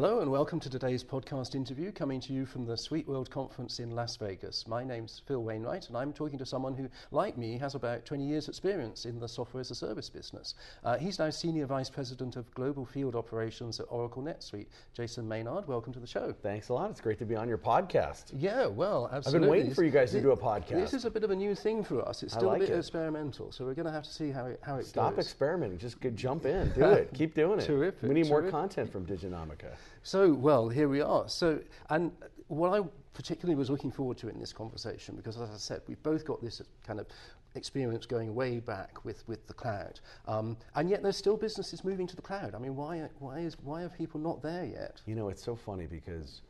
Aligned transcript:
Hello 0.00 0.20
and 0.20 0.30
welcome 0.30 0.60
to 0.60 0.70
today's 0.70 1.02
podcast 1.02 1.56
interview 1.56 1.90
coming 1.90 2.20
to 2.20 2.32
you 2.32 2.46
from 2.46 2.64
the 2.64 2.74
SuiteWorld 2.74 3.30
Conference 3.30 3.80
in 3.80 3.96
Las 3.96 4.14
Vegas. 4.14 4.64
My 4.68 4.84
name's 4.84 5.20
Phil 5.26 5.42
Wainewright 5.42 5.88
and 5.88 5.96
I'm 5.96 6.12
talking 6.12 6.38
to 6.38 6.46
someone 6.46 6.76
who, 6.76 6.88
like 7.10 7.36
me, 7.36 7.58
has 7.58 7.74
about 7.74 8.04
20 8.04 8.24
years' 8.24 8.48
experience 8.48 9.06
in 9.06 9.18
the 9.18 9.26
software 9.26 9.60
as 9.60 9.72
a 9.72 9.74
service 9.74 10.08
business. 10.08 10.54
Uh, 10.84 10.96
he's 10.98 11.18
now 11.18 11.30
Senior 11.30 11.66
Vice 11.66 11.90
President 11.90 12.36
of 12.36 12.48
Global 12.54 12.86
Field 12.86 13.16
Operations 13.16 13.80
at 13.80 13.86
Oracle 13.88 14.22
NetSuite. 14.22 14.68
Jason 14.94 15.26
Maynard, 15.26 15.66
welcome 15.66 15.92
to 15.92 15.98
the 15.98 16.06
show. 16.06 16.32
Thanks 16.44 16.68
a 16.68 16.74
lot. 16.74 16.92
It's 16.92 17.00
great 17.00 17.18
to 17.18 17.26
be 17.26 17.34
on 17.34 17.48
your 17.48 17.58
podcast. 17.58 18.26
Yeah, 18.32 18.66
well, 18.66 19.10
absolutely. 19.12 19.48
I've 19.48 19.50
been 19.50 19.50
waiting 19.50 19.74
for 19.74 19.82
you 19.82 19.90
guys 19.90 20.12
to 20.12 20.20
do 20.20 20.30
a 20.30 20.36
podcast. 20.36 20.74
This 20.74 20.94
is 20.94 21.06
a 21.06 21.10
bit 21.10 21.24
of 21.24 21.32
a 21.32 21.36
new 21.36 21.56
thing 21.56 21.82
for 21.82 22.08
us. 22.08 22.22
It's 22.22 22.34
still 22.34 22.46
like 22.46 22.58
a 22.58 22.66
bit 22.66 22.70
it. 22.70 22.78
experimental, 22.78 23.50
so 23.50 23.64
we're 23.64 23.74
going 23.74 23.86
to 23.86 23.92
have 23.92 24.04
to 24.04 24.12
see 24.12 24.30
how 24.30 24.46
it, 24.46 24.60
how 24.62 24.76
it 24.76 24.86
Stop 24.86 25.16
goes. 25.16 25.24
experimenting. 25.24 25.76
Just 25.76 25.96
jump 26.14 26.46
in. 26.46 26.70
Do 26.74 26.84
it. 26.84 27.10
Keep 27.14 27.34
doing 27.34 27.58
it. 27.58 27.66
Terrific. 27.66 28.02
We 28.02 28.14
need 28.14 28.28
terrific. 28.28 28.52
more 28.52 28.60
content 28.62 28.92
from 28.92 29.04
Diginomica. 29.04 29.74
So, 30.02 30.32
well, 30.32 30.68
here 30.68 30.88
we 30.88 31.00
are. 31.00 31.28
So, 31.28 31.60
and 31.90 32.12
what 32.48 32.78
I 32.78 32.84
particularly 33.14 33.56
was 33.56 33.68
looking 33.70 33.90
forward 33.90 34.16
to 34.18 34.28
in 34.28 34.38
this 34.38 34.52
conversation, 34.52 35.16
because 35.16 35.36
as 35.40 35.50
I 35.50 35.56
said, 35.56 35.82
we've 35.86 36.02
both 36.02 36.24
got 36.24 36.42
this 36.42 36.62
kind 36.86 37.00
of 37.00 37.06
experience 37.54 38.06
going 38.06 38.34
way 38.34 38.60
back 38.60 39.04
with, 39.04 39.26
with 39.26 39.46
the 39.48 39.54
cloud, 39.54 40.00
um, 40.26 40.56
and 40.76 40.88
yet 40.88 41.02
there's 41.02 41.16
still 41.16 41.36
businesses 41.36 41.82
moving 41.82 42.06
to 42.06 42.16
the 42.16 42.22
cloud. 42.22 42.54
I 42.54 42.58
mean, 42.58 42.76
why, 42.76 43.08
why, 43.18 43.40
is, 43.40 43.56
why 43.62 43.82
are 43.82 43.88
people 43.88 44.20
not 44.20 44.42
there 44.42 44.64
yet? 44.64 45.02
You 45.06 45.14
know, 45.14 45.28
it's 45.28 45.42
so 45.42 45.56
funny 45.56 45.86
because 45.86 46.42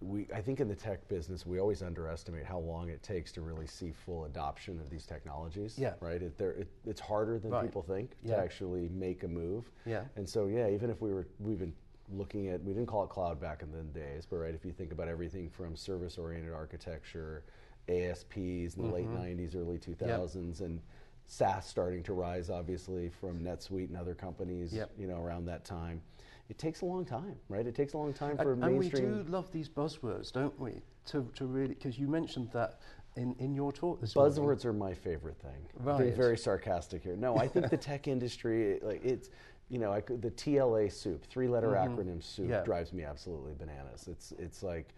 we, 0.00 0.26
I 0.34 0.40
think 0.40 0.60
in 0.60 0.68
the 0.68 0.74
tech 0.74 1.06
business, 1.08 1.46
we 1.46 1.60
always 1.60 1.82
underestimate 1.82 2.44
how 2.44 2.58
long 2.58 2.88
it 2.88 3.02
takes 3.02 3.32
to 3.32 3.40
really 3.40 3.66
see 3.66 3.92
full 3.92 4.24
adoption 4.24 4.78
of 4.80 4.90
these 4.90 5.06
technologies. 5.06 5.76
Yeah. 5.78 5.94
Right? 6.00 6.20
It, 6.20 6.38
it, 6.40 6.68
it's 6.84 7.00
harder 7.00 7.38
than 7.38 7.52
right. 7.52 7.62
people 7.62 7.82
think 7.82 8.10
yeah. 8.22 8.36
to 8.36 8.42
actually 8.42 8.88
make 8.88 9.22
a 9.22 9.28
move. 9.28 9.70
Yeah. 9.86 10.02
And 10.16 10.28
so, 10.28 10.46
yeah, 10.46 10.68
even 10.68 10.90
if 10.90 11.00
we 11.00 11.12
were, 11.12 11.26
we've 11.38 11.58
been 11.58 11.72
looking 12.18 12.48
at, 12.48 12.62
we 12.62 12.72
didn't 12.72 12.86
call 12.86 13.04
it 13.04 13.10
cloud 13.10 13.40
back 13.40 13.62
in 13.62 13.70
the 13.70 13.82
days, 13.98 14.26
but 14.28 14.36
right, 14.36 14.54
if 14.54 14.64
you 14.64 14.72
think 14.72 14.92
about 14.92 15.08
everything 15.08 15.48
from 15.48 15.76
service 15.76 16.18
oriented 16.18 16.52
architecture, 16.52 17.44
ASPs 17.88 18.36
in 18.36 18.70
the 18.76 18.82
mm-hmm. 18.82 18.92
late 18.92 19.38
90s, 19.38 19.56
early 19.56 19.78
2000s, 19.78 20.60
yep. 20.60 20.68
and 20.68 20.80
SaaS 21.26 21.66
starting 21.66 22.02
to 22.04 22.12
rise, 22.12 22.50
obviously, 22.50 23.08
from 23.08 23.40
NetSuite 23.40 23.88
and 23.88 23.96
other 23.96 24.14
companies, 24.14 24.72
yep. 24.72 24.90
you 24.98 25.06
know, 25.06 25.20
around 25.20 25.46
that 25.46 25.64
time. 25.64 26.02
It 26.50 26.58
takes 26.58 26.82
a 26.82 26.84
long 26.84 27.06
time, 27.06 27.36
right? 27.48 27.66
It 27.66 27.74
takes 27.74 27.94
a 27.94 27.98
long 27.98 28.12
time 28.12 28.36
for 28.36 28.52
and, 28.52 28.60
mainstream. 28.60 29.04
And 29.04 29.16
we 29.18 29.22
do 29.24 29.30
love 29.30 29.50
these 29.50 29.68
buzzwords, 29.68 30.30
don't 30.30 30.58
we? 30.60 30.82
To, 31.06 31.28
to 31.36 31.46
really, 31.46 31.68
because 31.68 31.98
you 31.98 32.06
mentioned 32.06 32.50
that 32.52 32.80
in, 33.16 33.34
in 33.38 33.54
your 33.54 33.72
talk 33.72 34.00
this 34.00 34.14
Buzzwords 34.14 34.38
morning. 34.38 34.66
are 34.66 34.72
my 34.72 34.94
favorite 34.94 35.38
thing. 35.38 35.68
Right. 35.78 35.98
Being 35.98 36.14
very 36.14 36.36
sarcastic 36.36 37.02
here. 37.02 37.16
No, 37.16 37.36
I 37.36 37.46
think 37.46 37.70
the 37.70 37.76
tech 37.76 38.08
industry, 38.08 38.78
like 38.82 39.04
it's, 39.04 39.30
you 39.68 39.78
know, 39.78 39.92
I 39.92 40.00
could, 40.00 40.20
the 40.20 40.30
TLA 40.30 40.92
soup, 40.92 41.24
three-letter 41.26 41.68
mm-hmm. 41.68 41.94
acronym 41.94 42.22
soup, 42.22 42.48
yeah. 42.48 42.62
drives 42.62 42.92
me 42.92 43.04
absolutely 43.04 43.54
bananas. 43.54 44.08
It's 44.08 44.32
it's 44.38 44.62
like 44.62 44.88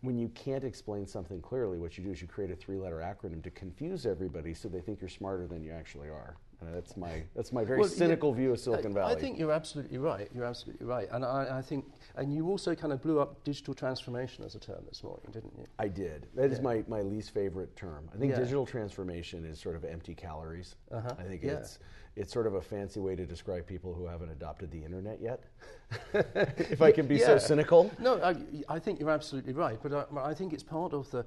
when 0.00 0.18
you 0.18 0.28
can't 0.30 0.64
explain 0.64 1.06
something 1.06 1.40
clearly, 1.40 1.78
what 1.78 1.96
you 1.96 2.04
do 2.04 2.10
is 2.10 2.20
you 2.20 2.28
create 2.28 2.50
a 2.50 2.56
three-letter 2.56 2.98
acronym 2.98 3.42
to 3.42 3.50
confuse 3.50 4.04
everybody, 4.04 4.52
so 4.54 4.68
they 4.68 4.80
think 4.80 5.00
you're 5.00 5.08
smarter 5.08 5.46
than 5.46 5.62
you 5.62 5.72
actually 5.72 6.08
are. 6.08 6.36
That's 6.72 6.96
my 6.96 7.22
that's 7.34 7.52
my 7.52 7.64
very 7.64 7.80
well, 7.80 7.88
cynical 7.88 8.30
yeah, 8.30 8.36
view 8.36 8.52
of 8.52 8.60
Silicon 8.60 8.94
Valley. 8.94 9.14
I 9.14 9.18
think 9.18 9.38
you're 9.38 9.52
absolutely 9.52 9.98
right. 9.98 10.28
You're 10.34 10.44
absolutely 10.44 10.86
right, 10.86 11.08
and 11.12 11.24
I, 11.24 11.58
I, 11.58 11.62
think 11.62 11.86
and 12.16 12.32
you 12.34 12.48
also 12.48 12.74
kind 12.74 12.92
of 12.92 13.02
blew 13.02 13.20
up 13.20 13.42
digital 13.44 13.74
transformation 13.74 14.44
as 14.44 14.54
a 14.54 14.58
term 14.58 14.82
this 14.88 15.02
morning, 15.02 15.26
didn't 15.32 15.52
you? 15.56 15.64
I 15.78 15.88
did. 15.88 16.26
That 16.34 16.50
yeah. 16.50 16.56
is 16.56 16.60
my, 16.60 16.84
my 16.88 17.00
least 17.00 17.32
favorite 17.32 17.74
term. 17.76 18.08
I 18.14 18.18
think 18.18 18.32
yeah. 18.32 18.38
digital 18.38 18.66
transformation 18.66 19.44
is 19.44 19.58
sort 19.58 19.76
of 19.76 19.84
empty 19.84 20.14
calories. 20.14 20.76
Uh-huh. 20.90 21.14
I 21.18 21.22
think 21.22 21.42
it's 21.42 21.78
it's 22.14 22.32
sort 22.32 22.46
of 22.46 22.54
a 22.54 22.60
fancy 22.60 23.00
way 23.00 23.16
to 23.16 23.24
describe 23.24 23.66
people 23.66 23.94
who 23.94 24.06
haven't 24.06 24.30
adopted 24.30 24.70
the 24.70 24.84
internet 24.84 25.18
yet. 25.20 25.44
if 26.12 26.82
I 26.82 26.92
can 26.92 27.06
be 27.06 27.18
so 27.18 27.38
cynical. 27.38 27.90
No, 27.98 28.22
I, 28.22 28.36
I, 28.68 28.78
think 28.78 29.00
you're 29.00 29.10
absolutely 29.10 29.54
right, 29.54 29.78
but 29.82 30.10
I, 30.14 30.30
I 30.30 30.34
think 30.34 30.52
it's 30.52 30.62
part 30.62 30.92
of 30.92 31.10
the 31.10 31.24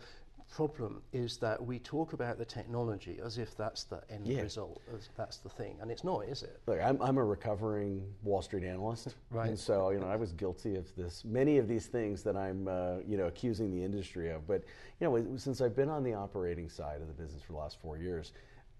problem 0.49 1.01
is 1.13 1.37
that 1.37 1.63
we 1.63 1.79
talk 1.79 2.13
about 2.13 2.37
the 2.37 2.45
technology 2.45 3.19
as 3.23 3.37
if 3.37 3.55
that's 3.57 3.83
the 3.83 4.01
end 4.09 4.27
yeah. 4.27 4.41
result, 4.41 4.81
as 4.93 5.09
that's 5.17 5.37
the 5.37 5.49
thing, 5.49 5.77
and 5.81 5.91
it's 5.91 6.03
not, 6.03 6.19
is 6.25 6.43
it? 6.43 6.61
Look, 6.67 6.79
I'm, 6.81 7.01
I'm 7.01 7.17
a 7.17 7.23
recovering 7.23 8.03
Wall 8.23 8.41
Street 8.41 8.63
analyst, 8.63 9.15
right? 9.31 9.49
And 9.49 9.59
so, 9.59 9.89
you 9.89 9.99
know, 9.99 10.07
I 10.07 10.15
was 10.15 10.31
guilty 10.31 10.75
of 10.75 10.93
this, 10.95 11.23
many 11.25 11.57
of 11.57 11.67
these 11.67 11.87
things 11.87 12.23
that 12.23 12.37
I'm, 12.37 12.67
uh, 12.67 12.97
you 13.05 13.17
know, 13.17 13.25
accusing 13.25 13.71
the 13.71 13.83
industry 13.83 14.31
of. 14.31 14.47
But, 14.47 14.63
you 14.99 15.09
know, 15.09 15.37
since 15.37 15.61
I've 15.61 15.75
been 15.75 15.89
on 15.89 16.03
the 16.03 16.13
operating 16.13 16.69
side 16.69 17.01
of 17.01 17.07
the 17.07 17.13
business 17.13 17.41
for 17.41 17.53
the 17.53 17.59
last 17.59 17.81
four 17.81 17.97
years, 17.97 18.31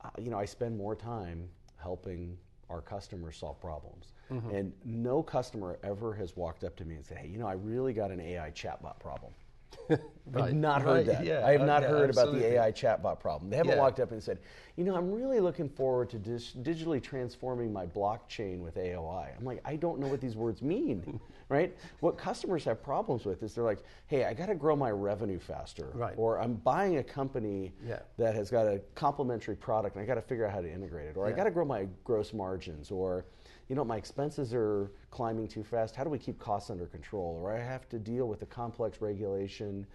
uh, 0.04 0.10
you 0.20 0.30
know, 0.30 0.40
I 0.40 0.46
spend 0.46 0.78
more 0.78 0.96
time 0.96 1.50
helping 1.78 2.38
our 2.70 2.82
customers 2.82 3.38
solve 3.38 3.60
problems. 3.60 4.14
Mm-hmm. 4.32 4.50
And 4.50 4.74
no 4.84 5.22
customer 5.22 5.78
ever 5.84 6.14
has 6.14 6.36
walked 6.36 6.64
up 6.64 6.76
to 6.78 6.86
me 6.86 6.96
and 6.96 7.06
said, 7.06 7.18
"Hey, 7.18 7.28
you 7.28 7.38
know, 7.38 7.48
I 7.48 7.54
really 7.54 7.94
got 7.94 8.12
an 8.12 8.20
AI 8.20 8.50
chatbot 8.52 9.00
problem." 9.00 9.34
right. 9.90 10.00
I've 10.36 10.54
not 10.54 10.82
heard 10.82 11.08
right. 11.08 11.18
that. 11.18 11.26
Yeah. 11.26 11.46
I 11.46 11.52
have 11.52 11.62
not 11.62 11.84
yeah, 11.84 11.90
heard 11.90 12.10
absolutely. 12.10 12.40
about 12.40 12.50
the 12.50 12.60
AI 12.60 12.72
chatbot 12.72 13.20
problem. 13.20 13.50
They 13.50 13.58
haven't 13.58 13.74
yeah. 13.74 13.80
walked 13.80 14.00
up 14.00 14.12
and 14.12 14.22
said, 14.22 14.40
you 14.76 14.84
know, 14.84 14.96
I'm 14.96 15.12
really 15.12 15.40
looking 15.40 15.70
forward 15.70 16.10
to 16.10 16.18
dis- 16.18 16.56
digitally 16.62 17.02
transforming 17.02 17.72
my 17.72 17.86
blockchain 17.86 18.60
with 18.60 18.76
AOI. 18.76 19.30
I'm 19.38 19.46
like, 19.46 19.62
I 19.64 19.76
don't 19.76 20.00
know 20.00 20.08
what 20.08 20.22
these 20.22 20.36
words 20.36 20.62
mean, 20.62 21.20
right? 21.50 21.76
What 22.00 22.18
customers 22.18 22.66
have 22.66 22.84
problems 22.84 23.26
with 23.26 23.44
is 23.44 23.54
they're 23.54 23.64
like, 23.64 23.84
hey, 24.08 24.26
I 24.26 24.34
got 24.34 24.48
to 24.48 24.56
grow 24.56 24.76
my 24.76 24.92
revenue 24.92 25.40
faster, 25.40 25.92
right. 25.94 26.14
or 26.18 26.40
I'm 26.42 26.56
buying 26.56 26.98
a 26.98 27.04
company 27.04 27.74
that 28.18 28.36
has 28.36 28.50
got 28.50 28.68
a 28.68 28.82
complementary 28.96 29.56
product 29.56 29.96
and 29.96 30.04
I 30.04 30.06
got 30.06 30.16
to 30.16 30.22
figure 30.22 30.46
out 30.46 30.54
how 30.54 30.62
to 30.62 30.72
integrate 30.72 31.08
it, 31.08 31.18
or 31.18 31.28
I 31.28 31.32
got 31.32 31.46
to 31.46 31.52
grow 31.52 31.66
my 31.66 31.88
gross 32.04 32.34
margins, 32.34 32.92
or 32.92 33.26
you 33.68 33.76
know, 33.76 33.84
my 33.84 33.98
expenses 33.98 34.54
are 34.54 34.92
climbing 35.10 35.48
too 35.48 35.64
fast. 35.64 35.96
How 35.96 36.04
do 36.04 36.10
we 36.10 36.20
keep 36.20 36.40
costs 36.40 36.70
under 36.70 36.86
control? 36.86 37.40
Or 37.42 37.56
I 37.56 37.60
have 37.60 37.90
to 37.90 38.00
deal 38.00 38.28
with 38.28 38.42
a 38.42 38.46
complex 38.46 39.02
regulation 39.02 39.86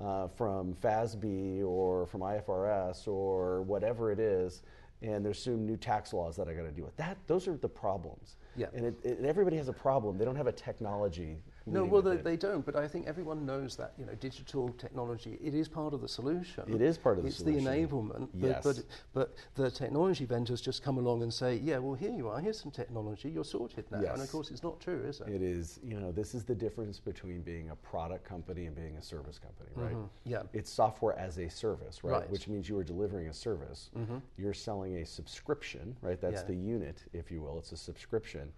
uh, 0.00 0.28
from 0.28 0.74
FASB 0.74 1.64
or 1.64 2.06
from 2.06 2.20
IFRS 2.20 3.06
or 3.06 3.62
whatever 3.62 4.12
it 4.12 4.18
is, 4.18 4.62
and 5.02 5.24
there's 5.24 5.42
some 5.42 5.66
new 5.66 5.76
tax 5.76 6.12
laws 6.12 6.36
that 6.36 6.48
I 6.48 6.54
got 6.54 6.62
to 6.62 6.70
deal 6.70 6.84
with. 6.84 6.96
That 6.96 7.18
those 7.26 7.46
are 7.48 7.56
the 7.56 7.68
problems. 7.68 8.36
Yeah. 8.56 8.66
And 8.74 8.86
it, 8.86 8.94
it, 9.02 9.24
everybody 9.24 9.56
has 9.56 9.68
a 9.68 9.72
problem. 9.72 10.16
They 10.16 10.24
don't 10.24 10.36
have 10.36 10.46
a 10.46 10.52
technology. 10.52 11.36
No, 11.72 11.84
well, 11.84 12.02
they, 12.02 12.16
they, 12.16 12.36
don't. 12.36 12.64
But 12.64 12.76
I 12.76 12.88
think 12.88 13.06
everyone 13.06 13.46
knows 13.46 13.76
that 13.76 13.92
you 13.98 14.06
know 14.06 14.14
digital 14.14 14.70
technology 14.70 15.38
it 15.42 15.54
is 15.54 15.68
part 15.68 15.94
of 15.94 16.00
the 16.00 16.08
solution. 16.08 16.64
It 16.66 16.82
is 16.82 16.98
part 16.98 17.18
of 17.18 17.24
the 17.24 17.28
it's 17.28 17.38
solution. 17.38 17.58
It's 17.58 17.66
the 17.66 17.96
enablement. 17.96 18.28
Yes. 18.34 18.64
But, 18.64 18.82
but 19.14 19.28
but 19.28 19.34
the 19.54 19.70
technology 19.70 20.24
vendors 20.24 20.60
just 20.60 20.82
come 20.82 20.98
along 20.98 21.22
and 21.22 21.32
say, 21.32 21.56
yeah, 21.56 21.78
well, 21.78 21.94
here 21.94 22.10
you 22.10 22.28
are. 22.28 22.40
Here's 22.40 22.60
some 22.60 22.70
technology. 22.70 23.30
You're 23.30 23.44
sorted 23.44 23.84
now. 23.90 24.00
Yes. 24.00 24.14
And 24.14 24.22
of 24.22 24.30
course, 24.30 24.50
it's 24.50 24.62
not 24.62 24.80
true, 24.80 25.02
is 25.04 25.20
it? 25.20 25.28
It 25.28 25.42
is. 25.42 25.80
You 25.82 26.00
know, 26.00 26.12
this 26.12 26.34
is 26.34 26.44
the 26.44 26.54
difference 26.54 27.00
between 27.00 27.42
being 27.42 27.70
a 27.70 27.76
product 27.76 28.24
company 28.24 28.66
and 28.66 28.76
being 28.76 28.96
a 28.96 29.02
service 29.02 29.38
company, 29.38 29.70
right? 29.74 29.94
Mm-hmm. 29.94 30.30
Yeah. 30.30 30.42
It's 30.52 30.70
software 30.70 31.18
as 31.18 31.38
a 31.38 31.48
service, 31.48 32.04
right? 32.04 32.20
right. 32.20 32.30
Which 32.30 32.48
means 32.48 32.68
you 32.68 32.78
are 32.78 32.84
delivering 32.84 33.28
a 33.28 33.34
service. 33.34 33.90
Mm-hmm. 33.96 34.18
You're 34.36 34.54
selling 34.54 34.96
a 34.98 35.06
subscription, 35.06 35.96
right? 36.02 36.20
That's 36.20 36.42
yeah. 36.42 36.48
the 36.48 36.54
unit, 36.54 37.02
if 37.12 37.30
you 37.30 37.40
will. 37.40 37.58
It's 37.58 37.72
a 37.72 37.76
subscription. 37.76 38.52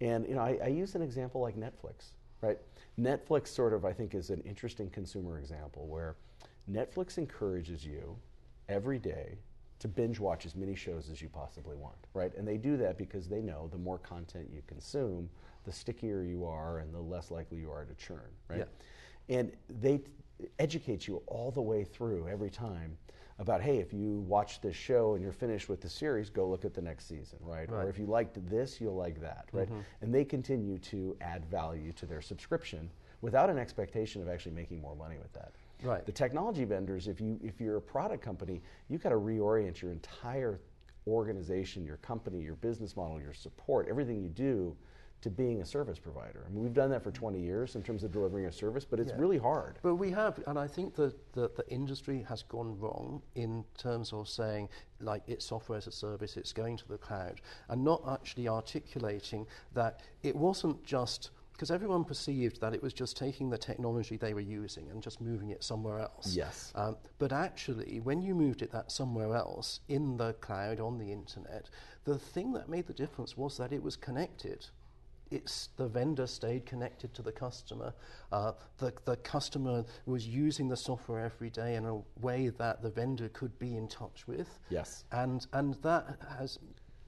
And 0.00 0.26
you 0.28 0.34
know, 0.36 0.42
I, 0.42 0.58
I, 0.64 0.68
use 0.68 0.94
an 0.94 1.02
example 1.02 1.40
like 1.40 1.56
Netflix, 1.56 2.12
right? 2.40 2.58
Netflix 2.98 3.48
sort 3.48 3.72
of, 3.72 3.84
I 3.84 3.92
think, 3.92 4.14
is 4.14 4.30
an 4.30 4.40
interesting 4.42 4.90
consumer 4.90 5.38
example 5.38 5.86
where 5.86 6.16
Netflix 6.70 7.18
encourages 7.18 7.84
you 7.84 8.16
every 8.68 8.98
day 8.98 9.38
to 9.78 9.88
binge 9.88 10.18
watch 10.18 10.44
as 10.44 10.56
many 10.56 10.74
shows 10.74 11.08
as 11.10 11.22
you 11.22 11.28
possibly 11.28 11.76
want, 11.76 11.96
right? 12.12 12.34
And 12.36 12.46
they 12.46 12.56
do 12.56 12.76
that 12.78 12.98
because 12.98 13.28
they 13.28 13.40
know 13.40 13.68
the 13.70 13.78
more 13.78 13.98
content 13.98 14.48
you 14.52 14.62
consume, 14.66 15.30
the 15.64 15.72
stickier 15.72 16.22
you 16.22 16.44
are 16.44 16.78
and 16.80 16.92
the 16.92 16.98
less 16.98 17.30
likely 17.30 17.58
you 17.58 17.70
are 17.70 17.84
to 17.84 17.94
churn, 17.94 18.28
right? 18.48 18.66
Yeah. 19.28 19.38
And 19.38 19.52
they 19.80 19.98
t- 19.98 20.10
educate 20.58 21.06
you 21.06 21.22
all 21.26 21.50
the 21.50 21.62
way 21.62 21.84
through 21.84 22.26
every 22.28 22.50
time 22.50 22.96
about 23.38 23.60
hey 23.60 23.78
if 23.78 23.92
you 23.92 24.24
watch 24.26 24.60
this 24.60 24.74
show 24.74 25.14
and 25.14 25.22
you're 25.22 25.32
finished 25.32 25.68
with 25.68 25.80
the 25.80 25.88
series 25.88 26.28
go 26.28 26.48
look 26.48 26.64
at 26.64 26.74
the 26.74 26.82
next 26.82 27.08
season 27.08 27.38
right, 27.42 27.70
right. 27.70 27.84
or 27.84 27.88
if 27.88 27.98
you 27.98 28.06
liked 28.06 28.38
this 28.48 28.80
you'll 28.80 28.96
like 28.96 29.20
that 29.20 29.46
right 29.52 29.68
mm-hmm. 29.68 29.80
and 30.02 30.12
they 30.12 30.24
continue 30.24 30.78
to 30.78 31.16
add 31.20 31.44
value 31.46 31.92
to 31.92 32.06
their 32.06 32.20
subscription 32.20 32.90
without 33.20 33.48
an 33.50 33.58
expectation 33.58 34.20
of 34.20 34.28
actually 34.28 34.52
making 34.52 34.80
more 34.80 34.96
money 34.96 35.16
with 35.18 35.32
that 35.32 35.52
right 35.82 36.04
the 36.04 36.12
technology 36.12 36.64
vendors 36.64 37.06
if 37.06 37.20
you 37.20 37.38
if 37.42 37.60
you're 37.60 37.76
a 37.76 37.80
product 37.80 38.22
company 38.22 38.60
you've 38.88 39.02
got 39.02 39.10
to 39.10 39.16
reorient 39.16 39.80
your 39.80 39.92
entire 39.92 40.60
organization 41.06 41.84
your 41.84 41.96
company 41.98 42.40
your 42.40 42.56
business 42.56 42.96
model 42.96 43.20
your 43.20 43.32
support 43.32 43.86
everything 43.88 44.20
you 44.20 44.28
do 44.28 44.76
to 45.20 45.30
being 45.30 45.60
a 45.60 45.64
service 45.64 45.98
provider. 45.98 46.44
I 46.46 46.52
mean, 46.52 46.62
we've 46.62 46.74
done 46.74 46.90
that 46.90 47.02
for 47.02 47.10
20 47.10 47.40
years 47.40 47.74
in 47.74 47.82
terms 47.82 48.04
of 48.04 48.12
delivering 48.12 48.46
a 48.46 48.52
service, 48.52 48.84
but 48.84 49.00
it's 49.00 49.10
yeah. 49.10 49.18
really 49.18 49.38
hard. 49.38 49.78
But 49.82 49.96
we 49.96 50.10
have, 50.12 50.40
and 50.46 50.58
I 50.58 50.68
think 50.68 50.94
that 50.94 51.32
the, 51.32 51.50
the 51.56 51.68
industry 51.68 52.24
has 52.28 52.42
gone 52.44 52.78
wrong 52.78 53.22
in 53.34 53.64
terms 53.76 54.12
of 54.12 54.28
saying, 54.28 54.68
like, 55.00 55.22
it's 55.26 55.44
software 55.44 55.78
as 55.78 55.86
a 55.86 55.92
service, 55.92 56.36
it's 56.36 56.52
going 56.52 56.76
to 56.76 56.88
the 56.88 56.98
cloud, 56.98 57.40
and 57.68 57.84
not 57.84 58.02
actually 58.08 58.48
articulating 58.48 59.46
that 59.74 60.02
it 60.22 60.36
wasn't 60.36 60.84
just 60.84 61.30
because 61.58 61.72
everyone 61.72 62.04
perceived 62.04 62.60
that 62.60 62.72
it 62.72 62.80
was 62.80 62.92
just 62.92 63.16
taking 63.16 63.50
the 63.50 63.58
technology 63.58 64.16
they 64.16 64.32
were 64.32 64.38
using 64.38 64.88
and 64.90 65.02
just 65.02 65.20
moving 65.20 65.50
it 65.50 65.64
somewhere 65.64 65.98
else. 65.98 66.32
Yes. 66.32 66.72
Um, 66.76 66.96
but 67.18 67.32
actually, 67.32 67.98
when 67.98 68.22
you 68.22 68.36
moved 68.36 68.62
it 68.62 68.70
that 68.70 68.92
somewhere 68.92 69.34
else 69.34 69.80
in 69.88 70.16
the 70.16 70.34
cloud 70.34 70.78
on 70.78 70.98
the 70.98 71.10
internet, 71.10 71.68
the 72.04 72.16
thing 72.16 72.52
that 72.52 72.68
made 72.68 72.86
the 72.86 72.92
difference 72.92 73.36
was 73.36 73.56
that 73.56 73.72
it 73.72 73.82
was 73.82 73.96
connected 73.96 74.66
it's 75.30 75.68
the 75.76 75.86
vendor 75.86 76.26
stayed 76.26 76.66
connected 76.66 77.14
to 77.14 77.22
the 77.22 77.32
customer. 77.32 77.92
Uh, 78.32 78.52
the, 78.78 78.92
the 79.04 79.16
customer 79.16 79.84
was 80.06 80.26
using 80.26 80.68
the 80.68 80.76
software 80.76 81.24
every 81.24 81.50
day 81.50 81.76
in 81.76 81.84
a 81.84 82.00
way 82.20 82.48
that 82.48 82.82
the 82.82 82.90
vendor 82.90 83.28
could 83.30 83.58
be 83.58 83.76
in 83.76 83.88
touch 83.88 84.26
with. 84.26 84.58
Yes. 84.70 85.04
And, 85.12 85.46
and 85.52 85.74
that 85.82 86.18
has 86.38 86.58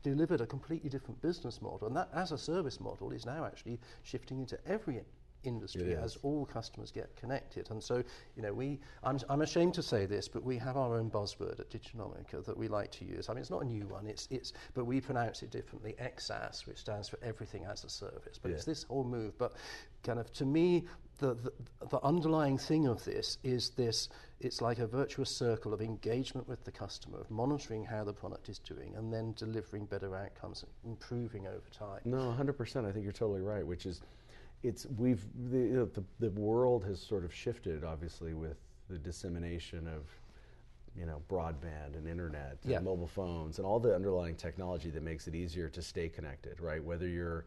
delivered 0.03 0.41
a 0.41 0.47
completely 0.47 0.89
different 0.89 1.21
business 1.21 1.61
model. 1.61 1.87
And 1.87 1.97
that, 1.97 2.09
as 2.15 2.33
a 2.33 2.39
service 2.39 2.81
model, 2.81 3.11
is 3.11 3.27
now 3.27 3.45
actually 3.45 3.79
shifting 4.03 4.41
into 4.41 4.59
every 4.67 5.01
industry 5.45 5.95
as 5.95 6.17
all 6.23 6.47
customers 6.47 6.91
get 6.91 7.15
connected. 7.17 7.71
And 7.71 7.83
so, 7.83 8.03
you 8.37 8.43
know, 8.43 8.53
we, 8.53 8.79
I'm, 9.03 9.19
I'm 9.29 9.43
ashamed 9.43 9.75
to 9.75 9.83
say 9.83 10.07
this, 10.07 10.29
but 10.29 10.43
we 10.45 10.57
have 10.59 10.77
our 10.77 10.97
own 10.97 11.11
buzzword 11.11 11.61
at 11.61 11.71
Diginomica 11.71 12.45
that 12.45 12.57
we 12.57 12.69
like 12.69 12.91
to 12.93 13.05
use. 13.05 13.29
I 13.29 13.33
mean, 13.33 13.41
it's 13.41 13.51
not 13.51 13.63
a 13.63 13.67
new 13.67 13.87
one, 13.87 14.07
it's, 14.07 14.29
it's, 14.31 14.53
but 14.75 14.85
we 14.85 15.01
pronounce 15.01 15.43
it 15.43 15.51
differently, 15.51 15.95
XaaS, 16.01 16.67
which 16.67 16.79
stands 16.79 17.09
for 17.09 17.19
Everything 17.23 17.65
as 17.65 17.85
a 17.85 17.89
Service. 17.89 18.39
But 18.41 18.51
yeah. 18.51 18.57
it's 18.57 18.65
this 18.65 18.85
whole 18.85 19.05
move. 19.05 19.37
But 19.39 19.55
kind 20.03 20.19
of, 20.19 20.33
to 20.35 20.45
me, 20.45 20.85
the, 21.19 21.35
the, 21.35 21.53
the 21.91 22.01
underlying 22.03 22.59
thing 22.59 22.87
of 22.87 23.05
this 23.05 23.39
is 23.45 23.71
this 23.71 24.09
it's 24.41 24.63
like 24.63 24.79
a 24.79 24.87
virtuous 24.87 25.31
circle 25.31 25.75
of 25.75 25.83
engagement 25.83 26.49
with 26.49 26.65
the 26.65 26.73
customer, 26.73 27.21
of 27.21 27.31
monitoring 27.31 27.85
how 27.85 28.05
the 28.05 28.13
product 28.13 28.49
is 28.49 28.59
doing, 28.59 28.95
and 28.97 29.13
then 29.13 29.35
delivering 29.37 29.85
better 29.85 30.17
outcomes, 30.17 30.65
improving 30.85 31.47
over 31.47 31.69
time. 31.71 32.01
No, 32.07 32.35
100%. 32.39 32.89
I 32.89 32.93
think 32.93 33.05
you're 33.05 33.13
totally 33.13 33.43
right, 33.43 33.67
which 33.67 33.85
is 33.85 34.01
it's 34.63 34.87
we've 34.99 35.25
the, 35.51 35.59
you 35.59 35.73
know, 35.73 35.85
the, 35.87 36.05
the 36.21 36.31
world 36.41 36.85
has 36.85 37.01
sort 37.01 37.25
of 37.25 37.35
shifted 37.35 37.85
obviously 37.85 38.35
with 38.35 38.57
the 38.89 38.99
dissemination 38.99 39.87
of 39.89 40.03
you 40.97 41.07
know 41.07 41.23
broadband 41.31 41.97
and 41.97 42.07
internet 42.09 42.59
and 42.65 42.85
mobile 42.85 43.07
phones 43.07 43.59
and 43.59 43.67
all 43.67 43.79
the 43.79 43.95
underlying 43.95 44.35
technology 44.35 44.91
that 44.91 45.03
makes 45.03 45.29
it 45.29 45.35
easier 45.35 45.69
to 45.69 45.81
stay 45.81 46.09
connected 46.09 46.61
right? 46.61 46.83
Whether 46.83 47.09
you're 47.09 47.45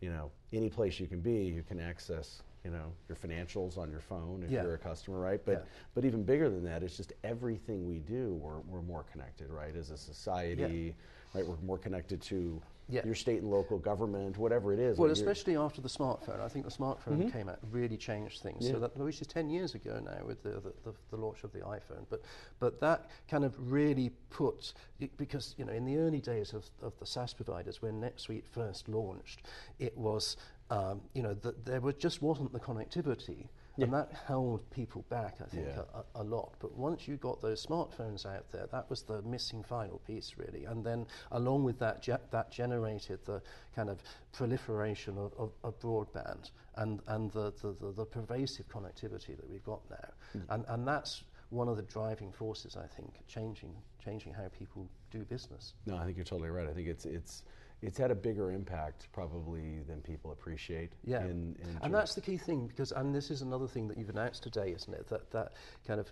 you 0.00 0.10
know 0.10 0.30
any 0.52 0.68
place 0.68 0.98
you 0.98 1.06
can 1.06 1.20
be 1.20 1.44
you 1.44 1.62
can 1.62 1.80
access 1.80 2.42
you 2.66 2.72
know 2.72 2.92
your 3.08 3.16
financials 3.16 3.78
on 3.78 3.90
your 3.90 4.00
phone 4.00 4.42
if 4.44 4.50
yeah. 4.50 4.62
you're 4.62 4.74
a 4.74 4.78
customer 4.78 5.20
right 5.20 5.40
but 5.44 5.52
yeah. 5.52 5.58
but 5.94 6.04
even 6.04 6.24
bigger 6.24 6.50
than 6.50 6.64
that 6.64 6.82
it's 6.82 6.96
just 6.96 7.12
everything 7.22 7.86
we 7.86 8.00
do 8.00 8.34
we're, 8.42 8.58
we're 8.68 8.82
more 8.82 9.04
connected 9.12 9.48
right 9.50 9.76
as 9.76 9.90
a 9.90 9.96
society 9.96 10.92
right 11.32 11.46
we're 11.46 11.56
more 11.64 11.78
connected 11.78 12.20
to 12.20 12.60
yeah. 12.88 13.00
your 13.04 13.14
state 13.14 13.42
and 13.42 13.50
local 13.50 13.78
government, 13.78 14.38
whatever 14.38 14.72
it 14.72 14.78
is. 14.78 14.98
Well, 14.98 15.10
especially 15.10 15.56
after 15.56 15.80
the 15.80 15.88
smartphone. 15.88 16.40
I 16.40 16.48
think 16.48 16.64
the 16.64 16.70
smartphone 16.70 17.18
mm-hmm. 17.18 17.28
came 17.30 17.48
out 17.48 17.58
really 17.70 17.96
changed 17.96 18.42
things. 18.42 18.64
Yeah. 18.64 18.72
So 18.72 18.78
that, 18.80 18.96
which 18.96 19.20
is 19.20 19.26
10 19.26 19.50
years 19.50 19.74
ago 19.74 20.00
now 20.04 20.24
with 20.24 20.42
the, 20.42 20.50
the, 20.50 20.72
the, 20.84 20.94
the, 21.10 21.16
launch 21.16 21.42
of 21.42 21.52
the 21.52 21.60
iPhone. 21.60 22.06
But, 22.08 22.22
but 22.60 22.80
that 22.80 23.10
kind 23.28 23.44
of 23.44 23.54
really 23.72 24.12
put, 24.30 24.72
because, 25.16 25.54
you 25.58 25.64
know, 25.64 25.72
in 25.72 25.84
the 25.84 25.96
early 25.96 26.20
days 26.20 26.52
of, 26.52 26.64
of 26.82 26.98
the 27.00 27.06
SaaS 27.06 27.34
providers, 27.34 27.82
when 27.82 28.00
NetSuite 28.00 28.46
first 28.46 28.88
launched, 28.88 29.42
it 29.78 29.96
was, 29.96 30.36
um, 30.70 31.00
you 31.14 31.22
know, 31.22 31.34
the, 31.34 31.54
there 31.64 31.80
was, 31.80 31.94
just 31.96 32.22
wasn't 32.22 32.52
the 32.52 32.60
connectivity. 32.60 33.48
Yeah. 33.76 33.84
And 33.84 33.92
that 33.92 34.12
held 34.26 34.68
people 34.70 35.04
back, 35.10 35.36
I 35.42 35.44
think, 35.44 35.66
yeah. 35.66 35.82
a, 36.14 36.22
a, 36.22 36.24
lot. 36.24 36.54
But 36.60 36.74
once 36.76 37.06
you 37.06 37.16
got 37.16 37.42
those 37.42 37.64
smartphones 37.64 38.24
out 38.24 38.50
there, 38.50 38.66
that 38.72 38.88
was 38.88 39.02
the 39.02 39.20
missing 39.20 39.62
final 39.62 40.00
piece, 40.06 40.34
really. 40.38 40.64
And 40.64 40.82
then, 40.82 41.06
along 41.32 41.64
with 41.64 41.78
that, 41.80 42.02
ge- 42.02 42.30
that 42.30 42.50
generated 42.50 43.20
the 43.26 43.42
kind 43.74 43.90
of 43.90 44.02
proliferation 44.32 45.18
of, 45.18 45.34
of, 45.38 45.52
of 45.62 45.78
broadband 45.78 46.52
and, 46.76 47.00
and 47.08 47.30
the, 47.32 47.52
the, 47.60 47.76
the, 47.78 47.92
the, 47.92 48.04
pervasive 48.06 48.66
connectivity 48.68 49.36
that 49.36 49.48
we've 49.48 49.64
got 49.64 49.82
now. 49.90 50.08
Mm. 50.34 50.42
And, 50.48 50.64
and 50.68 50.88
that's 50.88 51.24
one 51.50 51.68
of 51.68 51.76
the 51.76 51.82
driving 51.82 52.32
forces, 52.32 52.76
I 52.76 52.86
think, 52.86 53.14
changing, 53.28 53.74
changing 54.02 54.32
how 54.32 54.48
people 54.58 54.88
do 55.10 55.22
business. 55.24 55.74
No, 55.84 55.96
I 55.96 56.04
think 56.04 56.16
you're 56.16 56.24
totally 56.24 56.50
right. 56.50 56.66
I 56.66 56.72
think 56.72 56.88
it's, 56.88 57.04
it's 57.04 57.42
it's 57.82 57.98
had 57.98 58.10
a 58.10 58.14
bigger 58.14 58.50
impact 58.50 59.08
probably 59.12 59.80
than 59.86 60.00
people 60.00 60.32
appreciate. 60.32 60.92
Yeah, 61.04 61.22
in, 61.24 61.56
in 61.60 61.78
and 61.82 61.94
that's 61.94 62.14
the 62.14 62.20
key 62.20 62.36
thing 62.36 62.66
because, 62.66 62.92
and 62.92 63.14
this 63.14 63.30
is 63.30 63.42
another 63.42 63.68
thing 63.68 63.88
that 63.88 63.98
you've 63.98 64.08
announced 64.08 64.42
today, 64.42 64.72
isn't 64.72 64.92
it? 64.92 65.08
That 65.08 65.30
that 65.30 65.52
kind 65.86 66.00
of, 66.00 66.10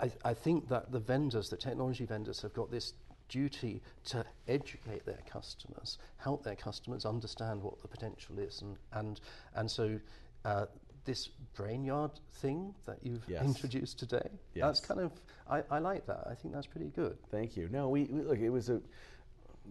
I, 0.00 0.10
I 0.24 0.34
think 0.34 0.68
that 0.68 0.90
the 0.90 0.98
vendors, 0.98 1.48
the 1.48 1.56
technology 1.56 2.04
vendors, 2.04 2.42
have 2.42 2.52
got 2.54 2.70
this 2.70 2.94
duty 3.28 3.82
to 4.04 4.24
educate 4.48 5.04
their 5.04 5.20
customers, 5.30 5.98
help 6.16 6.44
their 6.44 6.56
customers 6.56 7.04
understand 7.04 7.62
what 7.62 7.80
the 7.82 7.88
potential 7.88 8.38
is, 8.38 8.62
and 8.62 8.76
and 8.92 9.20
and 9.54 9.70
so. 9.70 9.98
Uh, 10.44 10.66
this 11.04 11.30
Brainyard 11.56 12.10
thing 12.40 12.74
that 12.84 12.98
you've 13.00 13.22
yes. 13.28 13.44
introduced 13.44 13.96
today, 13.96 14.28
yes. 14.54 14.64
that's 14.64 14.80
kind 14.80 14.98
of, 14.98 15.12
I, 15.48 15.62
I 15.70 15.78
like 15.78 16.04
that. 16.06 16.26
I 16.28 16.34
think 16.34 16.52
that's 16.52 16.66
pretty 16.66 16.88
good. 16.88 17.16
Thank 17.30 17.56
you. 17.56 17.68
No, 17.70 17.88
we, 17.88 18.04
we 18.04 18.22
look, 18.22 18.40
it 18.40 18.50
was 18.50 18.68
a, 18.68 18.80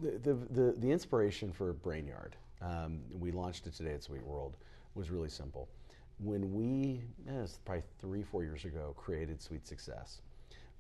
the, 0.02 0.34
the, 0.52 0.76
the, 0.78 0.92
inspiration 0.92 1.52
for 1.52 1.74
Brainyard, 1.74 2.34
um, 2.62 3.00
we 3.18 3.32
launched 3.32 3.68
it 3.68 3.74
today 3.74 3.94
at 3.94 4.02
SuiteWorld, 4.02 4.54
was 4.96 5.10
really 5.10 5.30
simple. 5.30 5.68
When 6.20 6.54
we, 6.54 7.02
eh, 7.30 7.46
probably 7.66 7.84
three, 8.00 8.24
four 8.24 8.44
years 8.44 8.66
ago, 8.66 8.94
created 8.98 9.42
Suite 9.42 9.68
Success, 9.68 10.22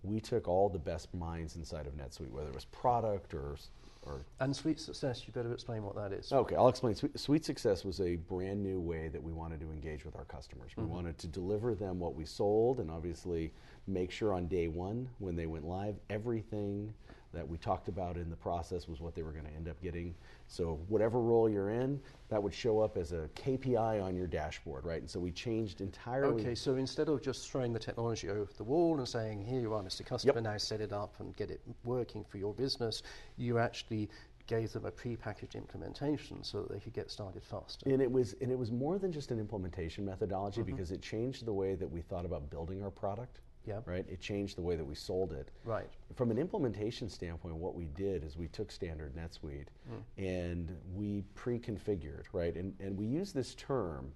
we 0.03 0.19
took 0.19 0.47
all 0.47 0.69
the 0.69 0.79
best 0.79 1.13
minds 1.13 1.55
inside 1.55 1.87
of 1.87 1.93
NetSuite, 1.93 2.31
whether 2.31 2.47
it 2.47 2.55
was 2.55 2.65
product 2.65 3.33
or 3.33 3.57
or 4.05 4.21
and 4.39 4.55
Suite 4.55 4.79
Success, 4.79 5.23
you 5.25 5.33
better 5.33 5.51
explain 5.51 5.83
what 5.83 5.95
that 5.95 6.13
is. 6.13 6.31
Okay, 6.31 6.55
I'll 6.55 6.67
explain. 6.67 6.95
Sweet, 6.95 7.19
Suite 7.19 7.45
Success 7.45 7.83
was 7.83 7.99
a 8.01 8.15
brand 8.15 8.61
new 8.61 8.79
way 8.79 9.07
that 9.07 9.21
we 9.21 9.33
wanted 9.33 9.59
to 9.61 9.71
engage 9.71 10.05
with 10.05 10.15
our 10.15 10.25
customers. 10.25 10.71
Mm-hmm. 10.71 10.81
We 10.81 10.87
wanted 10.87 11.17
to 11.19 11.27
deliver 11.27 11.73
them 11.73 11.99
what 11.99 12.15
we 12.15 12.25
sold, 12.25 12.79
and 12.79 12.91
obviously 12.91 13.51
make 13.87 14.11
sure 14.11 14.33
on 14.33 14.47
day 14.47 14.67
one 14.67 15.09
when 15.19 15.35
they 15.35 15.47
went 15.47 15.65
live, 15.65 15.95
everything 16.09 16.93
that 17.35 17.47
we 17.47 17.57
talked 17.57 17.87
about 17.87 18.17
in 18.17 18.29
the 18.29 18.35
process 18.35 18.87
was 18.87 18.99
what 18.99 19.13
they 19.13 19.21
were 19.21 19.31
going 19.31 19.45
to 19.45 19.53
end 19.53 19.67
up 19.67 19.79
getting. 19.81 20.15
So 20.47 20.79
whatever 20.87 21.19
role 21.19 21.49
you're 21.49 21.69
in, 21.69 21.99
that 22.29 22.41
would 22.41 22.53
show 22.53 22.79
up 22.79 22.97
as 22.97 23.11
a 23.11 23.29
KPI 23.35 24.03
on 24.03 24.15
your 24.15 24.27
dashboard, 24.27 24.85
right? 24.85 25.01
And 25.01 25.09
so 25.09 25.19
we 25.19 25.31
changed 25.31 25.81
entirely. 25.81 26.41
Okay, 26.41 26.55
so 26.55 26.75
instead 26.75 27.09
of 27.09 27.21
just 27.21 27.51
throwing 27.51 27.73
the 27.73 27.79
technology 27.79 28.29
over 28.29 28.51
the 28.57 28.63
wall 28.63 28.97
and 28.97 29.07
saying, 29.07 29.43
here 29.43 29.59
you 29.59 29.73
are, 29.73 29.83
Mr. 29.83 30.05
Customer, 30.05 30.33
yep. 30.35 30.43
now 30.43 30.57
set 30.57 30.81
it 30.81 30.93
up 30.93 31.15
and 31.19 31.35
get 31.35 31.51
it 31.51 31.61
working 31.83 32.23
for 32.23 32.37
your 32.37 32.53
business, 32.53 33.03
you 33.37 33.59
actually 33.59 34.09
gave 34.47 34.71
them 34.73 34.85
a 34.85 34.91
pre-packaged 34.91 35.55
implementation 35.55 36.43
so 36.43 36.61
that 36.61 36.71
they 36.71 36.79
could 36.79 36.93
get 36.93 37.09
started 37.09 37.43
faster. 37.43 37.89
And 37.89 38.01
it 38.01 38.11
was 38.11 38.35
and 38.41 38.51
it 38.51 38.57
was 38.57 38.71
more 38.71 38.99
than 38.99 39.11
just 39.11 39.31
an 39.31 39.39
implementation 39.39 40.05
methodology 40.05 40.61
mm-hmm. 40.61 40.71
because 40.71 40.91
it 40.91 41.01
changed 41.01 41.45
the 41.45 41.53
way 41.53 41.75
that 41.75 41.89
we 41.89 42.01
thought 42.01 42.25
about 42.25 42.49
building 42.49 42.83
our 42.83 42.91
product. 42.91 43.39
Yeah. 43.65 43.79
Right. 43.85 44.05
It 44.07 44.19
changed 44.19 44.57
the 44.57 44.61
way 44.61 44.75
that 44.75 44.85
we 44.85 44.95
sold 44.95 45.33
it. 45.33 45.49
Right. 45.63 45.89
From 46.15 46.31
an 46.31 46.37
implementation 46.37 47.09
standpoint, 47.09 47.55
what 47.55 47.75
we 47.75 47.85
did 47.85 48.23
is 48.23 48.37
we 48.37 48.47
took 48.47 48.71
standard 48.71 49.15
NetSuite 49.15 49.67
mm. 49.89 50.01
and 50.17 50.75
we 50.93 51.23
pre-configured. 51.33 52.25
Right. 52.31 52.55
And 52.55 52.73
and 52.79 52.97
we 52.97 53.05
use 53.05 53.33
this 53.33 53.55
term. 53.55 54.11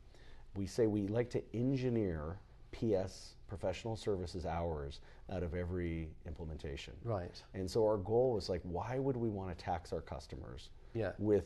We 0.55 0.65
say 0.65 0.87
we 0.87 1.07
like 1.07 1.29
to 1.31 1.43
engineer 1.53 2.39
PS 2.71 3.35
professional 3.47 3.95
services 3.95 4.45
hours 4.45 5.01
out 5.31 5.43
of 5.43 5.55
every 5.55 6.09
implementation. 6.27 6.93
Right. 7.03 7.41
And 7.53 7.69
so 7.69 7.83
our 7.83 7.97
goal 7.97 8.33
was 8.33 8.49
like, 8.49 8.61
why 8.63 8.99
would 8.99 9.17
we 9.17 9.29
want 9.29 9.55
to 9.55 9.63
tax 9.63 9.91
our 9.91 10.01
customers 10.01 10.69
yeah. 10.93 11.11
with 11.17 11.45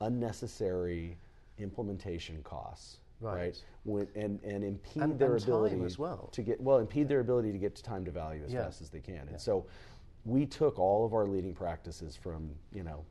unnecessary 0.00 1.18
implementation 1.58 2.42
costs? 2.42 2.99
Right? 3.20 3.36
right? 3.36 3.64
When, 3.84 4.08
and 4.14 4.40
and 4.42 4.64
impede 4.64 5.02
and, 5.02 5.18
their 5.18 5.34
and 5.34 5.42
ability 5.42 5.82
as 5.84 5.98
well 5.98 6.28
to 6.32 6.42
get 6.42 6.60
well 6.60 6.78
impede 6.78 7.08
their 7.08 7.20
ability 7.20 7.52
to 7.52 7.58
get 7.58 7.74
to 7.76 7.82
time 7.82 8.04
to 8.04 8.10
value 8.10 8.42
as 8.44 8.52
yeah. 8.52 8.64
fast 8.64 8.80
as 8.80 8.90
they 8.90 9.00
can. 9.00 9.28
And 9.28 9.40
so 9.40 9.66
we 10.24 10.46
took 10.46 10.78
all 10.78 11.04
of 11.04 11.14
our 11.14 11.26
leading 11.26 11.54
practices 11.54 12.16
from 12.16 12.50
you 12.74 12.82
know 12.82 13.04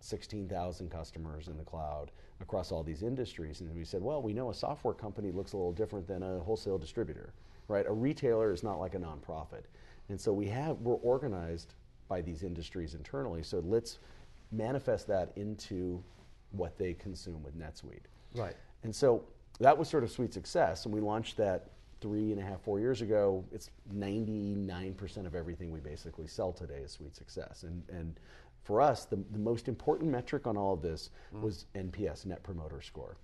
16,000 0.00 0.90
customers 0.90 1.48
in 1.48 1.56
the 1.56 1.64
cloud 1.64 2.10
across 2.40 2.72
all 2.72 2.82
these 2.82 3.02
industries, 3.02 3.60
and 3.60 3.74
we 3.74 3.84
said, 3.84 4.00
well, 4.00 4.22
we 4.22 4.32
know 4.32 4.48
a 4.48 4.54
software 4.54 4.94
company 4.94 5.30
looks 5.30 5.52
a 5.52 5.56
little 5.56 5.72
different 5.72 6.06
than 6.06 6.22
a 6.22 6.38
wholesale 6.40 6.78
distributor, 6.78 7.34
right? 7.68 7.84
A 7.86 7.92
retailer 7.92 8.50
is 8.50 8.62
not 8.62 8.78
like 8.78 8.94
a 8.94 8.98
nonprofit, 8.98 9.64
and 10.08 10.18
so 10.18 10.32
we 10.32 10.46
have 10.46 10.78
we're 10.78 10.94
organized 10.96 11.74
by 12.08 12.20
these 12.20 12.42
industries 12.42 12.94
internally. 12.94 13.42
So 13.42 13.62
let's 13.64 13.98
manifest 14.52 15.06
that 15.06 15.32
into 15.36 16.02
what 16.50 16.76
they 16.76 16.94
consume 16.94 17.42
with 17.42 17.56
NetSuite. 17.56 18.06
Right. 18.34 18.56
And 18.82 18.94
so 18.94 19.24
that 19.60 19.76
was 19.76 19.88
sort 19.88 20.02
of 20.02 20.10
Suite 20.10 20.32
Success, 20.32 20.86
and 20.86 20.94
we 20.94 21.00
launched 21.00 21.36
that 21.36 21.70
three 22.00 22.32
and 22.32 22.40
a 22.40 22.42
half, 22.42 22.60
four 22.62 22.80
years 22.80 23.02
ago. 23.02 23.44
It's 23.52 23.70
99% 23.94 25.26
of 25.26 25.34
everything 25.34 25.70
we 25.70 25.80
basically 25.80 26.26
sell 26.26 26.52
today 26.52 26.80
is 26.82 26.92
Suite 26.92 27.14
Success. 27.14 27.64
And, 27.64 27.82
and 27.90 28.18
for 28.62 28.80
us, 28.80 29.04
the, 29.04 29.16
the 29.32 29.38
most 29.38 29.68
important 29.68 30.10
metric 30.10 30.46
on 30.46 30.56
all 30.56 30.72
of 30.72 30.80
this 30.80 31.10
mm. 31.34 31.42
was 31.42 31.66
NPS, 31.74 32.24
Net 32.24 32.42
Promoter 32.42 32.80
Score. 32.80 33.16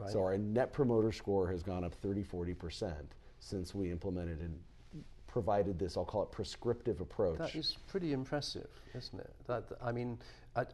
Right. 0.00 0.10
So 0.10 0.20
our 0.20 0.38
Net 0.38 0.72
Promoter 0.72 1.12
Score 1.12 1.50
has 1.50 1.62
gone 1.62 1.84
up 1.84 1.92
30, 1.94 2.24
40% 2.24 2.94
since 3.40 3.74
we 3.74 3.90
implemented 3.90 4.40
and 4.40 4.58
provided 5.26 5.78
this, 5.78 5.96
I'll 5.96 6.04
call 6.04 6.22
it 6.22 6.30
prescriptive 6.30 7.00
approach. 7.00 7.38
That 7.38 7.54
is 7.54 7.76
pretty 7.86 8.12
impressive, 8.12 8.68
isn't 8.94 9.18
it? 9.18 9.32
That, 9.46 9.64
I 9.82 9.90
mean, 9.90 10.18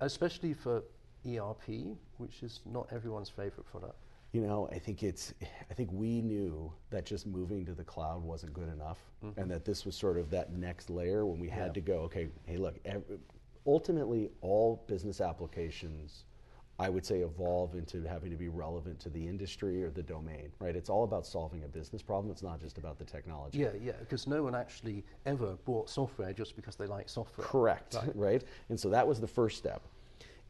especially 0.01 0.53
for 0.53 0.83
ERP, 1.27 1.97
which 2.19 2.43
is 2.43 2.61
not 2.67 2.89
everyone's 2.93 3.29
favorite 3.29 3.67
product 3.67 3.97
you 4.33 4.41
know, 4.41 4.69
I 4.71 4.79
think 4.79 5.03
it's, 5.03 5.33
I 5.71 5.75
think 5.75 5.91
we 5.93 6.21
knew 6.21 6.73
that 6.91 7.07
just 7.07 7.27
moving 7.27 7.65
to 7.67 7.73
the 7.73 7.85
cloud 7.85 8.23
wasn't 8.23 8.53
good 8.53 8.69
enough, 8.69 8.99
mm-hmm. 9.25 9.41
and 9.41 9.51
that 9.51 9.65
this 9.65 9.87
was 9.87 9.97
sort 9.97 10.19
of 10.19 10.31
that 10.31 10.53
next 10.53 10.91
layer 10.91 11.25
when 11.25 11.39
we 11.39 11.49
had 11.49 11.69
yeah. 11.69 11.73
to 11.73 11.81
go. 11.81 11.95
Okay, 12.01 12.29
hey, 12.47 12.57
look, 12.57 12.77
every, 12.85 13.19
ultimately, 13.67 14.31
all 14.41 14.85
business 14.87 15.21
applications 15.21 16.25
I 16.81 16.89
would 16.89 17.05
say, 17.05 17.21
evolve 17.21 17.75
into 17.75 18.05
having 18.05 18.31
to 18.31 18.37
be 18.37 18.49
relevant 18.49 19.01
to 19.01 19.11
the 19.11 19.27
industry 19.27 19.83
or 19.83 19.91
the 19.91 20.03
domain, 20.03 20.53
right? 20.61 20.77
It's 20.77 20.89
all 20.89 21.03
about 21.03 21.27
solving 21.27 21.65
a 21.65 21.69
business 21.69 22.03
problem. 22.03 22.31
It's 22.31 22.43
not 22.43 22.61
just 22.61 22.79
about 22.79 22.99
the 22.99 23.05
technology. 23.05 23.59
Yeah, 23.59 23.71
yeah, 23.83 23.93
because 23.99 24.29
no 24.29 24.45
one 24.45 24.55
actually 24.55 25.05
ever 25.27 25.57
bought 25.65 25.91
software 25.91 26.33
just 26.33 26.55
because 26.55 26.77
they 26.77 26.87
like 26.87 27.09
software. 27.09 27.45
Correct, 27.45 27.95
right. 27.95 28.11
right? 28.15 28.45
And 28.69 28.79
so 28.79 28.91
that 28.91 29.07
was 29.07 29.21
the 29.21 29.27
first 29.27 29.59
step. 29.59 29.83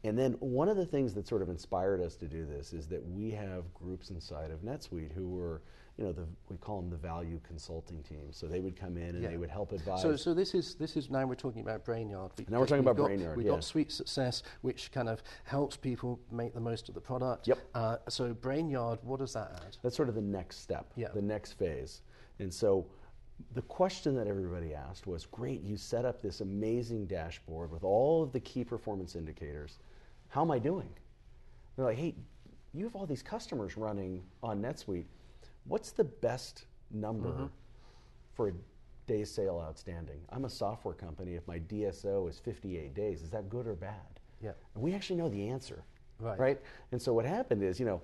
And 0.05 0.19
then 0.19 0.35
one 0.40 0.69
of 0.69 0.76
the 0.76 0.87
things 0.87 1.14
that 1.14 1.26
sort 1.26 1.43
of 1.43 1.49
inspired 1.49 2.00
us 2.00 2.14
to 2.17 2.26
do 2.26 2.47
this 2.47 2.73
is 2.73 2.87
that 2.88 3.05
we 3.05 3.31
have 3.33 3.73
groups 3.75 4.11
inside 4.11 4.50
of 4.50 4.61
NetSuite 4.61 5.12
who 5.12 5.28
were 5.28 5.62
you 5.99 6.05
know, 6.05 6.12
the, 6.12 6.25
we 6.49 6.57
call 6.57 6.81
them 6.81 6.90
the 6.90 6.97
value 6.97 7.40
consulting 7.45 8.02
team. 8.05 8.28
So 8.31 8.47
they 8.47 8.61
would 8.61 8.78
come 8.78 8.97
in 8.97 9.17
and 9.17 9.23
yeah. 9.23 9.31
they 9.31 9.37
would 9.37 9.50
help 9.50 9.73
advise. 9.73 10.00
So, 10.00 10.14
so 10.14 10.33
this 10.33 10.55
is 10.55 10.76
this 10.76 10.97
is 10.97 11.11
now 11.11 11.26
we're 11.26 11.35
talking 11.35 11.61
about 11.61 11.85
Brainyard. 11.85 12.31
We, 12.38 12.47
now 12.49 12.61
we're 12.61 12.67
talking 12.67 12.85
about 12.85 12.97
got, 12.97 13.11
Brainyard. 13.11 13.37
We've 13.37 13.47
yeah. 13.47 13.52
got 13.55 13.64
Suite 13.64 13.90
Success, 13.90 14.45
which 14.62 14.93
kind 14.93 15.09
of 15.09 15.25
helps 15.43 15.76
people 15.76 16.21
make 16.31 16.55
the 16.55 16.61
most 16.61 16.88
of 16.88 16.95
the 16.95 17.00
product. 17.00 17.49
Yep. 17.49 17.59
Uh, 17.75 17.97
so 18.09 18.33
Brainyard, 18.33 19.02
what 19.02 19.19
does 19.19 19.33
that 19.33 19.50
add? 19.57 19.76
That's 19.83 19.97
sort 19.97 20.09
of 20.09 20.14
the 20.14 20.23
next 20.23 20.62
step. 20.62 20.87
Yeah. 20.95 21.09
The 21.12 21.23
next 21.23 21.55
phase. 21.55 22.02
And 22.38 22.55
so 22.55 22.87
the 23.55 23.62
question 23.62 24.14
that 24.14 24.28
everybody 24.28 24.75
asked 24.75 25.09
was, 25.09 25.26
great, 25.26 25.62
you 25.62 25.76
set 25.76 26.05
up 26.05 26.23
this 26.23 26.40
amazing 26.40 27.07
dashboard 27.07 27.73
with 27.73 27.83
all 27.83 28.23
of 28.23 28.33
the 28.33 28.40
key 28.40 28.64
performance 28.64 29.17
indicators. 29.17 29.78
How 30.38 30.42
am 30.42 30.52
I 30.52 30.61
doing? 30.61 30.88
They're 31.75 31.87
like, 31.87 31.99
hey, 31.99 32.14
you 32.73 32.85
have 32.85 32.95
all 32.95 33.07
these 33.07 33.25
customers 33.25 33.76
running 33.76 34.23
on 34.40 34.62
NetSuite 34.62 35.07
what's 35.64 35.90
the 35.90 36.04
best 36.04 36.66
number 36.92 37.30
mm-hmm. 37.30 37.47
for 38.35 38.50
a 38.50 38.52
day 39.09 39.25
sale 39.25 39.61
outstanding? 39.61 40.21
I'm 40.28 40.45
a 40.45 40.49
software 40.49 40.95
company. 40.95 41.35
If 41.35 41.45
my 41.49 41.59
DSO 41.59 42.30
is 42.30 42.38
58 42.38 42.95
days, 42.95 43.23
is 43.23 43.30
that 43.30 43.49
good 43.49 43.66
or 43.66 43.75
bad? 43.75 44.21
Yeah. 44.40 44.52
And 44.76 44.85
we 44.85 44.95
actually 44.95 45.16
know 45.16 45.28
the 45.28 45.49
answer. 45.49 45.83
Right. 46.21 46.38
Right? 46.38 46.61
And 46.92 47.02
so 47.02 47.12
what 47.12 47.25
happened 47.25 47.64
is, 47.64 47.80
you 47.80 47.87
know, 47.87 48.00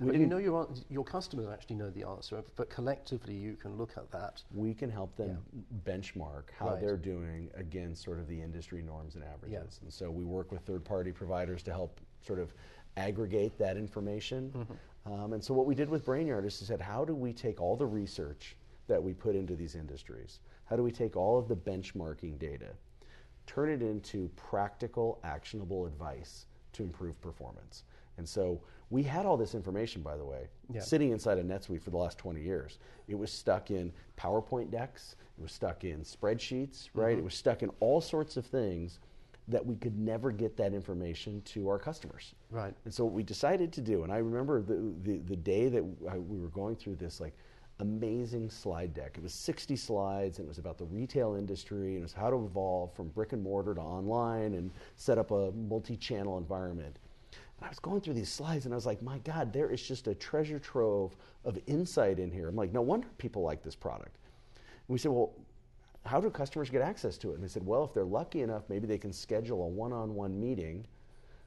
but 0.00 0.14
you 0.14 0.26
know 0.26 0.38
your, 0.38 0.68
your 0.88 1.04
customers 1.04 1.46
actually 1.52 1.76
know 1.76 1.90
the 1.90 2.06
answer, 2.06 2.42
but 2.56 2.70
collectively 2.70 3.34
you 3.34 3.54
can 3.54 3.76
look 3.76 3.92
at 3.96 4.10
that. 4.10 4.42
We 4.54 4.74
can 4.74 4.90
help 4.90 5.14
them 5.16 5.38
yeah. 5.52 5.92
benchmark 5.92 6.44
how 6.58 6.70
right. 6.70 6.80
they're 6.80 6.96
doing 6.96 7.50
against 7.54 8.02
sort 8.02 8.18
of 8.18 8.26
the 8.26 8.40
industry 8.40 8.82
norms 8.82 9.14
and 9.14 9.24
averages. 9.24 9.78
Yeah. 9.80 9.84
And 9.84 9.92
so 9.92 10.10
we 10.10 10.24
work 10.24 10.52
with 10.52 10.62
third 10.62 10.84
party 10.84 11.12
providers 11.12 11.62
to 11.64 11.70
help 11.70 12.00
sort 12.22 12.38
of 12.38 12.54
aggregate 12.96 13.58
that 13.58 13.76
information. 13.76 14.52
Mm-hmm. 14.56 15.12
Um, 15.12 15.32
and 15.32 15.42
so 15.42 15.54
what 15.54 15.66
we 15.66 15.74
did 15.74 15.88
with 15.88 16.04
Brainyard 16.04 16.44
is 16.46 16.54
said, 16.54 16.80
how 16.80 17.04
do 17.04 17.14
we 17.14 17.32
take 17.32 17.60
all 17.60 17.76
the 17.76 17.86
research 17.86 18.56
that 18.86 19.02
we 19.02 19.12
put 19.14 19.34
into 19.34 19.54
these 19.54 19.74
industries? 19.74 20.40
How 20.64 20.76
do 20.76 20.82
we 20.82 20.92
take 20.92 21.16
all 21.16 21.38
of 21.38 21.48
the 21.48 21.56
benchmarking 21.56 22.38
data, 22.38 22.68
turn 23.46 23.70
it 23.70 23.82
into 23.82 24.30
practical, 24.36 25.18
actionable 25.24 25.86
advice 25.86 26.46
to 26.72 26.82
improve 26.82 27.20
performance? 27.20 27.84
And 28.18 28.28
so 28.28 28.60
we 28.90 29.04
had 29.04 29.24
all 29.24 29.36
this 29.36 29.54
information, 29.54 30.02
by 30.02 30.16
the 30.16 30.24
way, 30.24 30.48
yeah. 30.72 30.80
sitting 30.80 31.12
inside 31.12 31.38
of 31.38 31.46
NetSuite 31.46 31.80
for 31.80 31.90
the 31.90 31.96
last 31.96 32.18
20 32.18 32.42
years. 32.42 32.78
It 33.08 33.14
was 33.14 33.32
stuck 33.32 33.70
in 33.70 33.92
PowerPoint 34.18 34.70
decks, 34.70 35.16
it 35.38 35.42
was 35.42 35.52
stuck 35.52 35.84
in 35.84 36.00
spreadsheets, 36.00 36.88
right? 36.92 37.10
Mm-hmm. 37.10 37.20
It 37.20 37.24
was 37.24 37.34
stuck 37.34 37.62
in 37.62 37.70
all 37.80 38.00
sorts 38.00 38.36
of 38.36 38.44
things 38.44 38.98
that 39.48 39.64
we 39.64 39.76
could 39.76 39.98
never 39.98 40.30
get 40.30 40.56
that 40.56 40.74
information 40.74 41.40
to 41.42 41.68
our 41.68 41.78
customers. 41.78 42.34
Right. 42.50 42.74
And 42.84 42.92
so 42.92 43.04
what 43.04 43.14
we 43.14 43.22
decided 43.22 43.72
to 43.72 43.80
do, 43.80 44.02
and 44.04 44.12
I 44.12 44.18
remember 44.18 44.60
the, 44.60 44.94
the, 45.02 45.18
the 45.18 45.36
day 45.36 45.68
that 45.68 45.84
I, 46.08 46.18
we 46.18 46.38
were 46.38 46.48
going 46.48 46.76
through 46.76 46.96
this, 46.96 47.20
like, 47.20 47.34
amazing 47.80 48.50
slide 48.50 48.92
deck. 48.92 49.14
It 49.16 49.22
was 49.22 49.32
60 49.32 49.74
slides, 49.76 50.38
and 50.38 50.46
it 50.46 50.48
was 50.48 50.58
about 50.58 50.78
the 50.78 50.84
retail 50.84 51.34
industry, 51.34 51.92
and 51.94 51.98
it 51.98 52.02
was 52.02 52.12
how 52.12 52.30
to 52.30 52.36
evolve 52.36 52.92
from 52.92 53.08
brick 53.08 53.32
and 53.32 53.42
mortar 53.42 53.74
to 53.74 53.80
online 53.80 54.54
and 54.54 54.70
set 54.96 55.18
up 55.18 55.30
a 55.30 55.50
multi-channel 55.52 56.36
environment. 56.38 56.98
And 57.60 57.66
I 57.66 57.68
was 57.68 57.78
going 57.78 58.00
through 58.00 58.14
these 58.14 58.30
slides, 58.30 58.64
and 58.64 58.72
I 58.72 58.76
was 58.76 58.86
like, 58.86 59.02
my 59.02 59.18
God, 59.18 59.52
there 59.52 59.70
is 59.70 59.82
just 59.82 60.08
a 60.08 60.14
treasure 60.14 60.58
trove 60.58 61.14
of 61.44 61.58
insight 61.66 62.18
in 62.18 62.30
here. 62.30 62.48
I'm 62.48 62.56
like, 62.56 62.72
no 62.72 62.80
wonder 62.80 63.08
people 63.18 63.42
like 63.42 63.62
this 63.62 63.76
product. 63.76 64.16
And 64.56 64.88
we 64.88 64.98
said, 64.98 65.12
well, 65.12 65.34
how 66.06 66.20
do 66.20 66.30
customers 66.30 66.70
get 66.70 66.80
access 66.80 67.18
to 67.18 67.30
it? 67.30 67.34
And 67.34 67.44
they 67.44 67.48
said, 67.48 67.64
well, 67.64 67.84
if 67.84 67.92
they're 67.92 68.04
lucky 68.04 68.40
enough, 68.40 68.62
maybe 68.68 68.86
they 68.86 68.98
can 68.98 69.12
schedule 69.12 69.62
a 69.64 69.68
one 69.68 69.92
on 69.92 70.14
one 70.14 70.40
meeting 70.40 70.86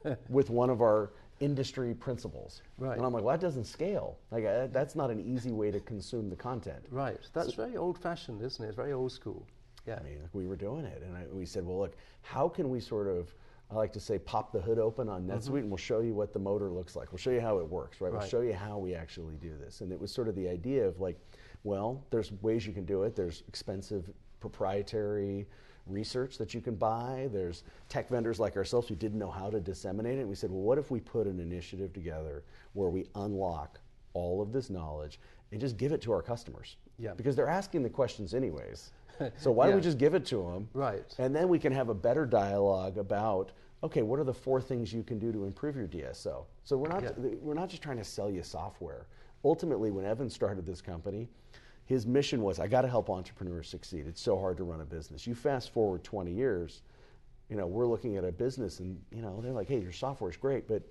with 0.28 0.50
one 0.50 0.70
of 0.70 0.80
our 0.80 1.10
industry 1.40 1.94
principals. 1.94 2.62
Right. 2.78 2.96
And 2.96 3.04
I'm 3.04 3.12
like, 3.12 3.24
well, 3.24 3.36
that 3.36 3.40
doesn't 3.40 3.64
scale. 3.64 4.16
Like, 4.30 4.44
uh, 4.44 4.68
that's 4.68 4.94
not 4.94 5.10
an 5.10 5.20
easy 5.20 5.50
way 5.50 5.70
to 5.70 5.80
consume 5.80 6.30
the 6.30 6.36
content. 6.36 6.84
Right. 6.90 7.18
That's 7.32 7.54
so, 7.54 7.64
very 7.64 7.76
old 7.76 7.98
fashioned, 7.98 8.42
isn't 8.42 8.64
it? 8.64 8.68
It's 8.68 8.76
very 8.76 8.92
old 8.92 9.10
school. 9.10 9.44
Yeah. 9.86 9.98
I 10.00 10.04
mean, 10.04 10.18
we 10.32 10.46
were 10.46 10.56
doing 10.56 10.84
it. 10.84 11.02
And 11.02 11.16
I, 11.16 11.24
we 11.32 11.44
said, 11.44 11.66
well, 11.66 11.80
look, 11.80 11.96
how 12.22 12.48
can 12.48 12.70
we 12.70 12.80
sort 12.80 13.08
of, 13.08 13.34
I 13.70 13.76
like 13.76 13.92
to 13.94 14.00
say, 14.00 14.18
pop 14.18 14.52
the 14.52 14.60
hood 14.60 14.78
open 14.78 15.08
on 15.08 15.26
NetSuite 15.26 15.44
mm-hmm. 15.44 15.56
and 15.56 15.70
we'll 15.70 15.78
show 15.78 16.00
you 16.00 16.14
what 16.14 16.32
the 16.32 16.38
motor 16.38 16.70
looks 16.70 16.94
like. 16.96 17.10
We'll 17.12 17.18
show 17.18 17.30
you 17.30 17.40
how 17.40 17.58
it 17.58 17.68
works, 17.68 18.00
right? 18.00 18.12
right? 18.12 18.20
We'll 18.20 18.28
show 18.28 18.42
you 18.42 18.52
how 18.52 18.78
we 18.78 18.94
actually 18.94 19.36
do 19.36 19.52
this. 19.58 19.80
And 19.80 19.90
it 19.90 19.98
was 19.98 20.12
sort 20.12 20.28
of 20.28 20.34
the 20.34 20.48
idea 20.48 20.86
of 20.86 21.00
like, 21.00 21.18
well, 21.64 22.04
there's 22.10 22.30
ways 22.42 22.66
you 22.66 22.72
can 22.72 22.84
do 22.84 23.04
it. 23.04 23.16
There's 23.16 23.42
expensive 23.48 24.10
proprietary 24.40 25.46
research 25.86 26.38
that 26.38 26.54
you 26.54 26.60
can 26.60 26.74
buy. 26.74 27.28
There's 27.32 27.64
tech 27.88 28.08
vendors 28.08 28.38
like 28.38 28.56
ourselves 28.56 28.88
who 28.88 28.94
didn't 28.94 29.18
know 29.18 29.30
how 29.30 29.50
to 29.50 29.60
disseminate 29.60 30.18
it. 30.18 30.20
And 30.20 30.28
we 30.28 30.34
said, 30.34 30.50
well, 30.50 30.60
what 30.60 30.78
if 30.78 30.90
we 30.90 31.00
put 31.00 31.26
an 31.26 31.40
initiative 31.40 31.92
together 31.92 32.44
where 32.74 32.90
we 32.90 33.06
unlock 33.14 33.80
all 34.12 34.42
of 34.42 34.52
this 34.52 34.70
knowledge 34.70 35.18
and 35.52 35.60
just 35.60 35.76
give 35.76 35.92
it 35.92 36.02
to 36.02 36.12
our 36.12 36.22
customers? 36.22 36.76
Yeah. 36.98 37.14
Because 37.14 37.36
they're 37.36 37.48
asking 37.48 37.82
the 37.82 37.90
questions 37.90 38.34
anyways. 38.34 38.92
So 39.36 39.52
why 39.52 39.66
yeah. 39.66 39.70
don't 39.70 39.76
we 39.76 39.84
just 39.84 39.98
give 39.98 40.14
it 40.14 40.26
to 40.26 40.42
them? 40.42 40.68
Right. 40.72 41.14
And 41.18 41.32
then 41.36 41.48
we 41.48 41.60
can 41.60 41.72
have 41.72 41.88
a 41.88 41.94
better 41.94 42.26
dialogue 42.26 42.98
about 42.98 43.52
okay, 43.84 44.02
what 44.02 44.18
are 44.18 44.24
the 44.24 44.34
four 44.34 44.60
things 44.60 44.92
you 44.92 45.04
can 45.04 45.20
do 45.20 45.30
to 45.30 45.44
improve 45.44 45.76
your 45.76 45.86
DSO? 45.86 46.46
So 46.64 46.76
we're 46.76 46.88
not 46.88 47.04
yeah. 47.04 47.10
we're 47.40 47.54
not 47.54 47.68
just 47.68 47.80
trying 47.80 47.98
to 47.98 48.04
sell 48.04 48.28
you 48.28 48.42
software. 48.42 49.06
Ultimately, 49.44 49.92
when 49.92 50.04
Evan 50.04 50.28
started 50.28 50.66
this 50.66 50.82
company, 50.82 51.28
his 51.84 52.06
mission 52.06 52.42
was 52.42 52.58
I 52.58 52.66
got 52.66 52.82
to 52.82 52.88
help 52.88 53.10
entrepreneurs 53.10 53.68
succeed. 53.68 54.06
It's 54.08 54.20
so 54.20 54.38
hard 54.38 54.56
to 54.56 54.64
run 54.64 54.80
a 54.80 54.84
business. 54.84 55.26
You 55.26 55.34
fast 55.36 55.72
forward 55.72 56.02
20 56.02 56.32
years, 56.32 56.82
you 57.48 57.56
know, 57.56 57.66
we're 57.66 57.86
looking 57.86 58.16
at 58.16 58.24
a 58.24 58.32
business 58.32 58.80
and, 58.80 58.98
you 59.10 59.22
know, 59.22 59.40
they're 59.42 59.52
like, 59.52 59.68
hey, 59.68 59.80
your 59.80 59.92
software 59.92 60.30
is 60.30 60.36
great, 60.36 60.66
but 60.66 60.82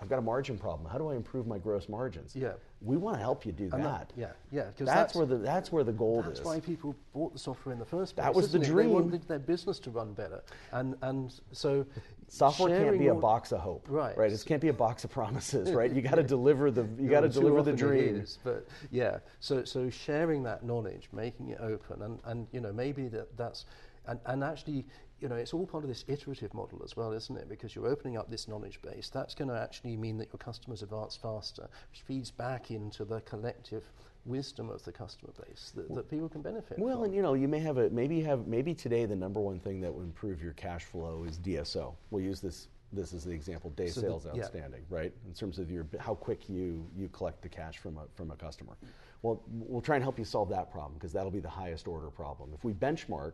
I've 0.00 0.08
got 0.08 0.18
a 0.18 0.22
margin 0.22 0.56
problem. 0.56 0.88
How 0.90 0.96
do 0.96 1.08
I 1.08 1.16
improve 1.16 1.46
my 1.46 1.58
gross 1.58 1.88
margins? 1.88 2.36
Yeah. 2.36 2.52
We 2.80 2.96
want 2.96 3.16
to 3.16 3.20
help 3.20 3.44
you 3.44 3.50
do 3.50 3.68
that. 3.70 4.12
Yeah, 4.16 4.28
yeah. 4.52 4.66
That's, 4.76 4.90
that's, 4.90 5.14
where 5.16 5.26
the 5.26 5.38
that's 5.38 5.72
where 5.72 5.82
the 5.82 5.92
gold 5.92 6.26
that's 6.26 6.38
is. 6.38 6.44
That's 6.44 6.46
why 6.46 6.60
people 6.60 6.94
bought 7.12 7.32
the 7.32 7.38
software 7.40 7.72
in 7.72 7.80
the 7.80 7.84
first 7.84 8.14
place. 8.14 8.24
That 8.24 8.34
was 8.34 8.52
the 8.52 8.60
it? 8.60 8.66
dream. 8.66 8.88
They 8.88 8.94
wanted 8.94 9.26
their 9.26 9.40
business 9.40 9.80
to 9.80 9.90
run 9.90 10.12
better, 10.12 10.40
and 10.70 10.94
and 11.02 11.34
so 11.50 11.84
software 12.28 12.78
can't 12.78 12.98
be 12.98 13.08
a 13.08 13.14
box 13.14 13.50
of 13.50 13.58
hope. 13.58 13.86
Right. 13.88 14.16
Right. 14.16 14.30
It 14.30 14.44
can't 14.46 14.62
be 14.62 14.68
a 14.68 14.72
box 14.72 15.02
of 15.02 15.10
promises. 15.10 15.72
Right. 15.72 15.92
You 15.92 16.00
got 16.00 16.14
to 16.14 16.22
deliver 16.36 16.70
the 16.70 16.86
you 16.96 17.10
got 17.10 17.22
to 17.22 17.28
deliver 17.28 17.62
the 17.62 17.72
dream. 17.72 18.20
Is, 18.20 18.38
but 18.44 18.68
yeah. 18.92 19.18
So 19.40 19.64
so 19.64 19.90
sharing 19.90 20.44
that 20.44 20.64
knowledge, 20.64 21.08
making 21.12 21.48
it 21.48 21.58
open, 21.60 22.02
and 22.02 22.20
and 22.26 22.46
you 22.52 22.60
know 22.60 22.72
maybe 22.72 23.08
that 23.08 23.36
that's 23.36 23.64
and, 24.06 24.18
and 24.26 24.44
actually 24.44 24.84
you 25.20 25.28
know, 25.28 25.34
it's 25.34 25.52
all 25.52 25.66
part 25.66 25.82
of 25.84 25.88
this 25.88 26.04
iterative 26.06 26.54
model 26.54 26.80
as 26.84 26.96
well, 26.96 27.12
isn't 27.12 27.36
it? 27.36 27.48
Because 27.48 27.74
you're 27.74 27.88
opening 27.88 28.16
up 28.16 28.30
this 28.30 28.46
knowledge 28.46 28.80
base. 28.82 29.10
That's 29.12 29.34
going 29.34 29.48
to 29.48 29.58
actually 29.58 29.96
mean 29.96 30.16
that 30.18 30.28
your 30.28 30.38
customers 30.38 30.82
advance 30.82 31.16
faster, 31.16 31.68
which 31.90 32.02
feeds 32.02 32.30
back 32.30 32.70
into 32.70 33.04
the 33.04 33.20
collective 33.22 33.84
wisdom 34.24 34.70
of 34.70 34.84
the 34.84 34.92
customer 34.92 35.32
base 35.44 35.72
that, 35.74 35.92
that 35.94 36.10
people 36.10 36.28
can 36.28 36.42
benefit. 36.42 36.76
From. 36.76 36.84
Well, 36.84 36.96
from. 36.98 37.04
and 37.06 37.14
you 37.14 37.22
know, 37.22 37.34
you 37.34 37.48
may 37.48 37.58
have 37.60 37.78
a 37.78 37.90
maybe 37.90 38.20
have 38.22 38.46
maybe 38.46 38.74
today 38.74 39.06
the 39.06 39.16
number 39.16 39.40
one 39.40 39.58
thing 39.58 39.80
that 39.80 39.92
would 39.92 40.04
improve 40.04 40.42
your 40.42 40.52
cash 40.52 40.84
flow 40.84 41.24
is 41.26 41.38
DSO. 41.38 41.94
We'll 42.10 42.22
use 42.22 42.40
this 42.40 42.68
this 42.92 43.12
is 43.12 43.24
the 43.24 43.32
example 43.32 43.70
day 43.70 43.88
so 43.88 44.00
sales 44.00 44.24
the, 44.24 44.30
outstanding, 44.30 44.82
yeah. 44.90 44.96
right? 44.96 45.12
In 45.26 45.34
terms 45.34 45.58
of 45.58 45.70
your 45.70 45.86
how 45.98 46.14
quick 46.14 46.48
you 46.48 46.86
you 46.96 47.08
collect 47.08 47.42
the 47.42 47.48
cash 47.48 47.78
from 47.78 47.98
a 47.98 48.04
from 48.14 48.30
a 48.30 48.36
customer. 48.36 48.76
Well, 49.22 49.42
we'll 49.48 49.82
try 49.82 49.96
and 49.96 50.04
help 50.04 50.16
you 50.16 50.24
solve 50.24 50.48
that 50.50 50.70
problem 50.70 50.94
because 50.94 51.12
that'll 51.12 51.32
be 51.32 51.40
the 51.40 51.48
highest 51.48 51.88
order 51.88 52.08
problem. 52.08 52.50
If 52.54 52.62
we 52.62 52.72
benchmark 52.72 53.32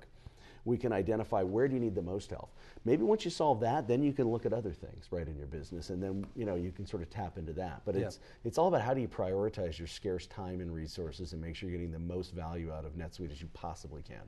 we 0.64 0.76
can 0.78 0.92
identify 0.92 1.42
where 1.42 1.68
do 1.68 1.74
you 1.74 1.80
need 1.80 1.94
the 1.94 2.02
most 2.02 2.30
help. 2.30 2.50
Maybe 2.84 3.02
once 3.02 3.24
you 3.24 3.30
solve 3.30 3.60
that, 3.60 3.86
then 3.86 4.02
you 4.02 4.12
can 4.12 4.28
look 4.28 4.46
at 4.46 4.52
other 4.52 4.72
things 4.72 5.08
right 5.10 5.26
in 5.26 5.36
your 5.36 5.46
business, 5.46 5.90
and 5.90 6.02
then 6.02 6.26
you 6.34 6.44
know 6.44 6.54
you 6.54 6.72
can 6.72 6.86
sort 6.86 7.02
of 7.02 7.10
tap 7.10 7.38
into 7.38 7.52
that. 7.54 7.82
But 7.84 7.94
yeah. 7.94 8.06
it's 8.06 8.20
it's 8.44 8.58
all 8.58 8.68
about 8.68 8.82
how 8.82 8.94
do 8.94 9.00
you 9.00 9.08
prioritize 9.08 9.78
your 9.78 9.88
scarce 9.88 10.26
time 10.26 10.60
and 10.60 10.74
resources 10.74 11.32
and 11.32 11.42
make 11.42 11.56
sure 11.56 11.68
you're 11.68 11.78
getting 11.78 11.92
the 11.92 11.98
most 11.98 12.32
value 12.32 12.72
out 12.72 12.84
of 12.84 12.92
NetSuite 12.92 13.30
as 13.30 13.40
you 13.40 13.48
possibly 13.52 14.02
can. 14.02 14.22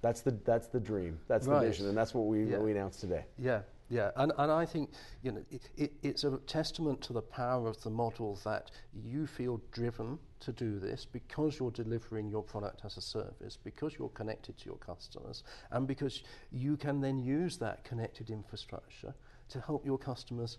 That's 0.00 0.20
the 0.20 0.32
that's 0.44 0.68
the 0.68 0.80
dream. 0.80 1.18
That's 1.26 1.46
right. 1.46 1.60
the 1.60 1.68
vision, 1.68 1.86
and 1.88 1.96
that's 1.96 2.14
what 2.14 2.26
we 2.26 2.44
yeah. 2.44 2.52
what 2.52 2.62
we 2.62 2.72
announced 2.72 3.00
today. 3.00 3.24
Yeah, 3.38 3.60
yeah, 3.88 4.10
and, 4.16 4.32
and 4.38 4.52
I 4.52 4.66
think 4.66 4.90
you 5.22 5.32
know 5.32 5.44
it, 5.50 5.70
it, 5.76 5.92
it's 6.02 6.24
a 6.24 6.38
testament 6.46 7.00
to 7.02 7.12
the 7.12 7.22
power 7.22 7.68
of 7.68 7.82
the 7.82 7.90
model 7.90 8.38
that 8.44 8.70
you 8.94 9.26
feel 9.26 9.60
driven 9.72 10.18
to 10.40 10.52
do 10.52 10.78
this 10.78 11.04
because 11.04 11.58
you're 11.58 11.70
delivering 11.70 12.28
your 12.28 12.42
product 12.42 12.82
as 12.84 12.96
a 12.96 13.00
service, 13.00 13.56
because 13.62 13.94
you're 13.98 14.10
connected 14.10 14.58
to 14.58 14.66
your 14.66 14.76
customers, 14.76 15.42
and 15.70 15.86
because 15.86 16.22
you 16.52 16.76
can 16.76 17.00
then 17.00 17.18
use 17.18 17.56
that 17.58 17.84
connected 17.84 18.30
infrastructure 18.30 19.14
to 19.48 19.60
help 19.60 19.84
your 19.86 19.98
customers 19.98 20.58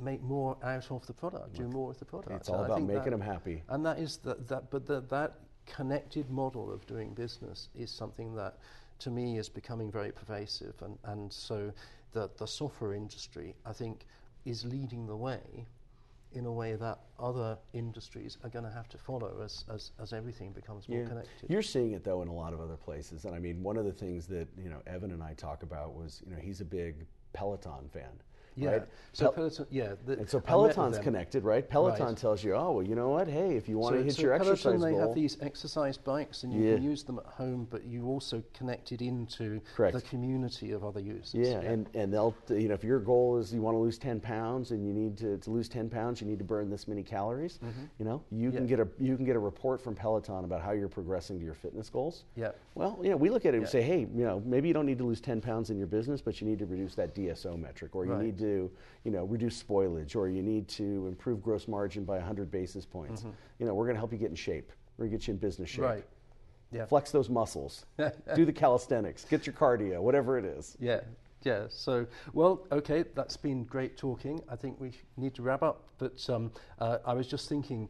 make 0.00 0.22
more 0.22 0.56
out 0.62 0.90
of 0.90 1.06
the 1.06 1.12
product, 1.12 1.54
do 1.54 1.68
more 1.68 1.88
with 1.88 1.98
the 1.98 2.04
product. 2.04 2.32
It's 2.32 2.48
all 2.48 2.64
about 2.64 2.82
making 2.82 3.04
that, 3.04 3.10
them 3.10 3.20
happy. 3.20 3.62
And 3.68 3.84
that 3.84 3.98
is 3.98 4.16
that, 4.18 4.48
that 4.48 4.70
but 4.70 4.86
the, 4.86 5.02
that 5.02 5.34
connected 5.66 6.30
model 6.30 6.72
of 6.72 6.86
doing 6.86 7.12
business 7.14 7.68
is 7.74 7.90
something 7.90 8.34
that 8.34 8.58
to 8.98 9.10
me 9.10 9.38
is 9.38 9.48
becoming 9.48 9.92
very 9.92 10.10
pervasive 10.10 10.74
and, 10.82 10.98
and 11.04 11.32
so 11.32 11.72
the, 12.12 12.30
the 12.38 12.46
software 12.46 12.94
industry, 12.94 13.54
I 13.64 13.72
think, 13.72 14.06
is 14.44 14.64
leading 14.64 15.06
the 15.06 15.16
way 15.16 15.66
in 16.32 16.44
a 16.44 16.52
way 16.52 16.74
that 16.76 16.98
other 17.18 17.56
industries 17.72 18.36
are 18.44 18.50
going 18.50 18.64
to 18.64 18.70
have 18.70 18.86
to 18.88 18.98
follow 18.98 19.40
as, 19.42 19.64
as, 19.72 19.92
as 20.00 20.12
everything 20.12 20.52
becomes 20.52 20.86
more 20.88 21.00
Yeah. 21.00 21.08
connected. 21.08 21.48
You're 21.48 21.62
seeing 21.62 21.92
it 21.92 22.04
though 22.04 22.20
in 22.20 22.28
a 22.28 22.34
lot 22.34 22.52
of 22.52 22.60
other 22.60 22.76
places, 22.76 23.24
and 23.24 23.34
I 23.34 23.38
mean, 23.38 23.62
one 23.62 23.78
of 23.78 23.86
the 23.86 23.92
things 23.92 24.26
that 24.26 24.46
you 24.62 24.68
know 24.68 24.80
Evan 24.86 25.10
and 25.10 25.22
I 25.22 25.32
talk 25.34 25.62
about 25.62 25.94
was 25.94 26.22
you 26.26 26.32
know 26.32 26.38
he's 26.38 26.60
a 26.60 26.66
big 26.66 27.06
Peloton 27.32 27.88
fan, 27.90 28.10
yeah. 28.58 28.70
right? 28.70 28.82
So 29.12 29.24
Pel- 29.26 29.32
Peloton, 29.32 29.66
yeah. 29.70 29.94
the- 30.06 30.18
and 30.18 30.28
so 30.28 30.38
I 30.38 30.40
met 30.50 30.58
with 30.58 30.74
Peloton's 30.74 30.98
connected, 30.98 31.44
right? 31.44 31.68
Peloton 31.68 32.06
Right. 32.06 32.16
tells 32.16 32.44
you, 32.44 32.54
oh 32.54 32.72
well, 32.72 32.86
you 32.86 32.94
know 32.94 33.08
what? 33.08 33.26
Hey, 33.28 33.56
if 33.56 33.68
you 33.68 33.78
want 33.78 33.94
to 33.94 34.00
so, 34.00 34.04
hit 34.04 34.14
so 34.14 34.22
your 34.22 34.30
Peloton, 34.38 34.52
exercise 34.52 34.80
they 34.82 34.90
goal, 34.90 35.00
have 35.00 35.14
these 35.14 35.36
exercise 35.40 35.96
bikes, 35.98 36.42
and 36.44 36.52
you 36.52 36.62
Yeah. 36.62 36.74
can 36.74 36.84
use 36.84 37.02
them 37.04 37.18
at 37.18 37.26
home, 37.26 37.66
but 37.70 37.84
you 37.84 38.06
also 38.06 38.42
connected 38.54 39.02
into 39.02 39.60
Correct. 39.74 39.94
the 39.94 40.02
community 40.02 40.72
of 40.72 40.84
other 40.84 41.00
users. 41.00 41.34
Yeah, 41.34 41.60
and, 41.60 41.88
and 41.94 42.12
they'll, 42.12 42.34
you 42.48 42.68
know, 42.68 42.74
if 42.74 42.84
your 42.84 43.00
goal 43.00 43.38
is 43.38 43.52
you 43.52 43.62
want 43.62 43.74
to 43.74 43.78
lose 43.80 43.98
10 43.98 44.20
pounds 44.20 44.70
and 44.72 44.86
you 44.86 44.92
need 44.92 45.16
to, 45.18 45.38
to 45.38 45.50
lose 45.50 45.68
10 45.68 45.88
pounds, 45.88 46.20
you 46.20 46.26
need 46.26 46.38
to 46.38 46.44
burn 46.44 46.70
this 46.70 46.86
many 46.86 47.02
calories, 47.02 47.58
Mm-hmm. 47.58 47.84
you 47.98 48.04
know, 48.04 48.22
you 48.30 48.50
can 48.50 48.58
Mm-hmm. 48.60 48.66
Get 48.68 48.80
a, 48.80 48.88
you 48.98 49.16
can 49.16 49.24
get 49.24 49.36
a 49.36 49.38
report 49.40 49.80
from 49.80 49.94
Peloton 49.94 50.44
about 50.44 50.60
how 50.62 50.72
you're 50.72 50.88
progressing 50.88 51.38
to 51.38 51.44
your 51.44 51.54
fitness 51.54 51.88
goals. 51.88 52.24
yeah. 52.36 52.50
Well, 52.74 52.98
you 53.02 53.10
know, 53.10 53.16
we 53.16 53.30
look 53.30 53.44
at 53.46 53.54
it 53.54 53.58
and 53.58 53.68
say, 53.68 53.82
hey, 53.82 54.00
you 54.00 54.24
know, 54.24 54.40
maybe 54.44 54.68
you 54.68 54.74
don't 54.74 54.86
need 54.86 54.98
to 54.98 55.04
lose 55.04 55.20
10 55.20 55.40
pounds 55.40 55.70
in 55.70 55.78
your 55.78 55.86
business, 55.88 56.20
but 56.20 56.40
you 56.40 56.46
need 56.46 56.58
to 56.60 56.66
reduce 56.66 56.94
that 56.94 57.14
DSO 57.14 57.58
metric, 57.58 57.96
or 57.96 58.04
you 58.04 58.12
Right. 58.12 58.24
need 58.26 58.38
to, 58.38 58.47
you 59.04 59.10
know, 59.10 59.24
reduce 59.24 59.62
spoilage, 59.62 60.16
or 60.16 60.28
you 60.28 60.42
need 60.42 60.68
to 60.68 61.06
improve 61.06 61.42
gross 61.42 61.68
margin 61.68 62.04
by 62.04 62.16
100 62.16 62.50
basis 62.50 62.84
points. 62.84 63.24
You 63.58 63.66
know, 63.66 63.74
we're 63.74 63.84
going 63.84 63.94
to 63.94 64.00
help 64.00 64.12
you 64.12 64.18
get 64.18 64.30
in 64.30 64.36
shape. 64.36 64.72
We're 64.96 65.04
going 65.04 65.12
to 65.12 65.16
get 65.18 65.28
you 65.28 65.34
in 65.34 65.38
business 65.38 65.70
shape. 65.70 65.84
Mm-hmm. 65.84 65.94
Right. 65.94 66.04
Yeah. 66.70 66.86
Flex 66.86 67.10
those 67.10 67.30
muscles. 67.30 67.86
Do 68.34 68.44
the 68.44 68.52
calisthenics. 68.52 69.24
Get 69.24 69.46
your 69.46 69.54
cardio, 69.54 70.00
whatever 70.00 70.38
it 70.38 70.44
is. 70.44 70.76
Yeah, 70.78 71.00
yeah. 71.42 71.64
So, 71.70 72.06
well, 72.34 72.66
okay, 72.70 73.04
that's 73.14 73.36
been 73.36 73.64
great 73.64 73.96
talking. 73.96 74.40
I 74.48 74.56
think 74.56 74.78
we 74.80 74.92
need 75.16 75.34
to 75.36 75.42
wrap 75.42 75.62
up. 75.62 75.84
But 75.98 76.28
um, 76.28 76.52
uh, 76.78 76.98
I 77.06 77.14
was 77.14 77.26
just 77.26 77.48
thinking, 77.48 77.88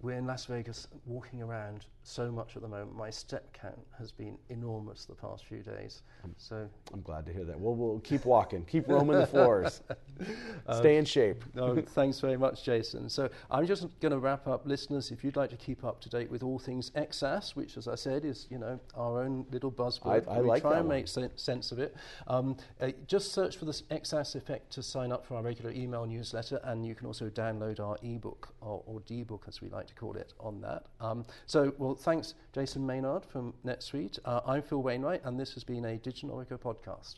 we're 0.00 0.14
in 0.14 0.26
Las 0.26 0.46
Vegas 0.46 0.88
walking 1.06 1.42
around 1.42 1.86
so 2.06 2.30
much 2.30 2.54
at 2.56 2.62
the 2.62 2.68
moment. 2.68 2.96
My 2.96 3.10
step 3.10 3.52
count 3.52 3.78
has 3.98 4.12
been 4.12 4.38
enormous 4.48 5.04
the 5.06 5.14
past 5.14 5.44
few 5.44 5.62
days. 5.62 6.02
So, 6.38 6.68
I'm 6.92 7.02
glad 7.02 7.26
to 7.26 7.32
hear 7.32 7.44
that. 7.44 7.58
We'll, 7.58 7.74
we'll 7.74 7.98
keep 8.00 8.24
walking, 8.24 8.64
keep 8.64 8.88
roaming 8.88 9.18
the 9.18 9.26
floors, 9.26 9.80
stay 10.78 10.96
in 10.96 11.04
shape. 11.04 11.44
no, 11.54 11.80
thanks 11.80 12.18
very 12.20 12.36
much, 12.36 12.64
Jason. 12.64 13.08
So 13.08 13.28
I'm 13.50 13.66
just 13.66 13.86
going 14.00 14.12
to 14.12 14.18
wrap 14.18 14.46
up, 14.46 14.66
listeners. 14.66 15.10
If 15.10 15.22
you'd 15.24 15.36
like 15.36 15.50
to 15.50 15.56
keep 15.56 15.84
up 15.84 16.00
to 16.02 16.08
date 16.08 16.30
with 16.30 16.42
all 16.42 16.58
things 16.58 16.90
XaaS, 16.90 17.54
which, 17.54 17.76
as 17.76 17.86
I 17.88 17.94
said, 17.94 18.24
is 18.24 18.46
you 18.50 18.58
know 18.58 18.80
our 18.96 19.22
own 19.22 19.46
little 19.50 19.70
buzzword, 19.72 20.26
I- 20.28 20.36
I 20.36 20.40
we 20.40 20.48
like 20.48 20.62
try 20.62 20.78
and 20.78 20.88
one. 20.88 20.96
make 20.96 21.08
sen- 21.08 21.30
sense 21.36 21.72
of 21.72 21.78
it. 21.78 21.94
Um, 22.26 22.56
uh, 22.80 22.90
just 23.06 23.32
search 23.32 23.56
for 23.56 23.64
the 23.64 23.72
XaaS 23.72 24.34
effect 24.36 24.72
to 24.72 24.82
sign 24.82 25.12
up 25.12 25.26
for 25.26 25.36
our 25.36 25.42
regular 25.42 25.70
email 25.72 26.06
newsletter, 26.06 26.60
and 26.64 26.84
you 26.86 26.94
can 26.94 27.06
also 27.06 27.28
download 27.30 27.78
our 27.80 27.96
ebook 28.02 28.48
or, 28.60 28.82
or 28.86 29.00
D-book, 29.06 29.44
as 29.48 29.60
we 29.60 29.68
like 29.68 29.86
to 29.86 29.94
call 29.94 30.16
it, 30.16 30.32
on 30.40 30.60
that. 30.62 30.86
Um, 31.00 31.24
so, 31.46 31.72
well, 31.78 31.95
thanks, 31.96 32.34
Jason 32.52 32.86
Maynard 32.86 33.24
from 33.24 33.54
NetSuite. 33.64 34.18
Uh, 34.24 34.40
I'm 34.46 34.62
Phil 34.62 34.82
Wainewright, 34.82 35.20
and 35.24 35.38
this 35.38 35.54
has 35.54 35.64
been 35.64 35.84
a 35.84 35.98
Diginomica 35.98 36.58
podcast. 36.58 37.16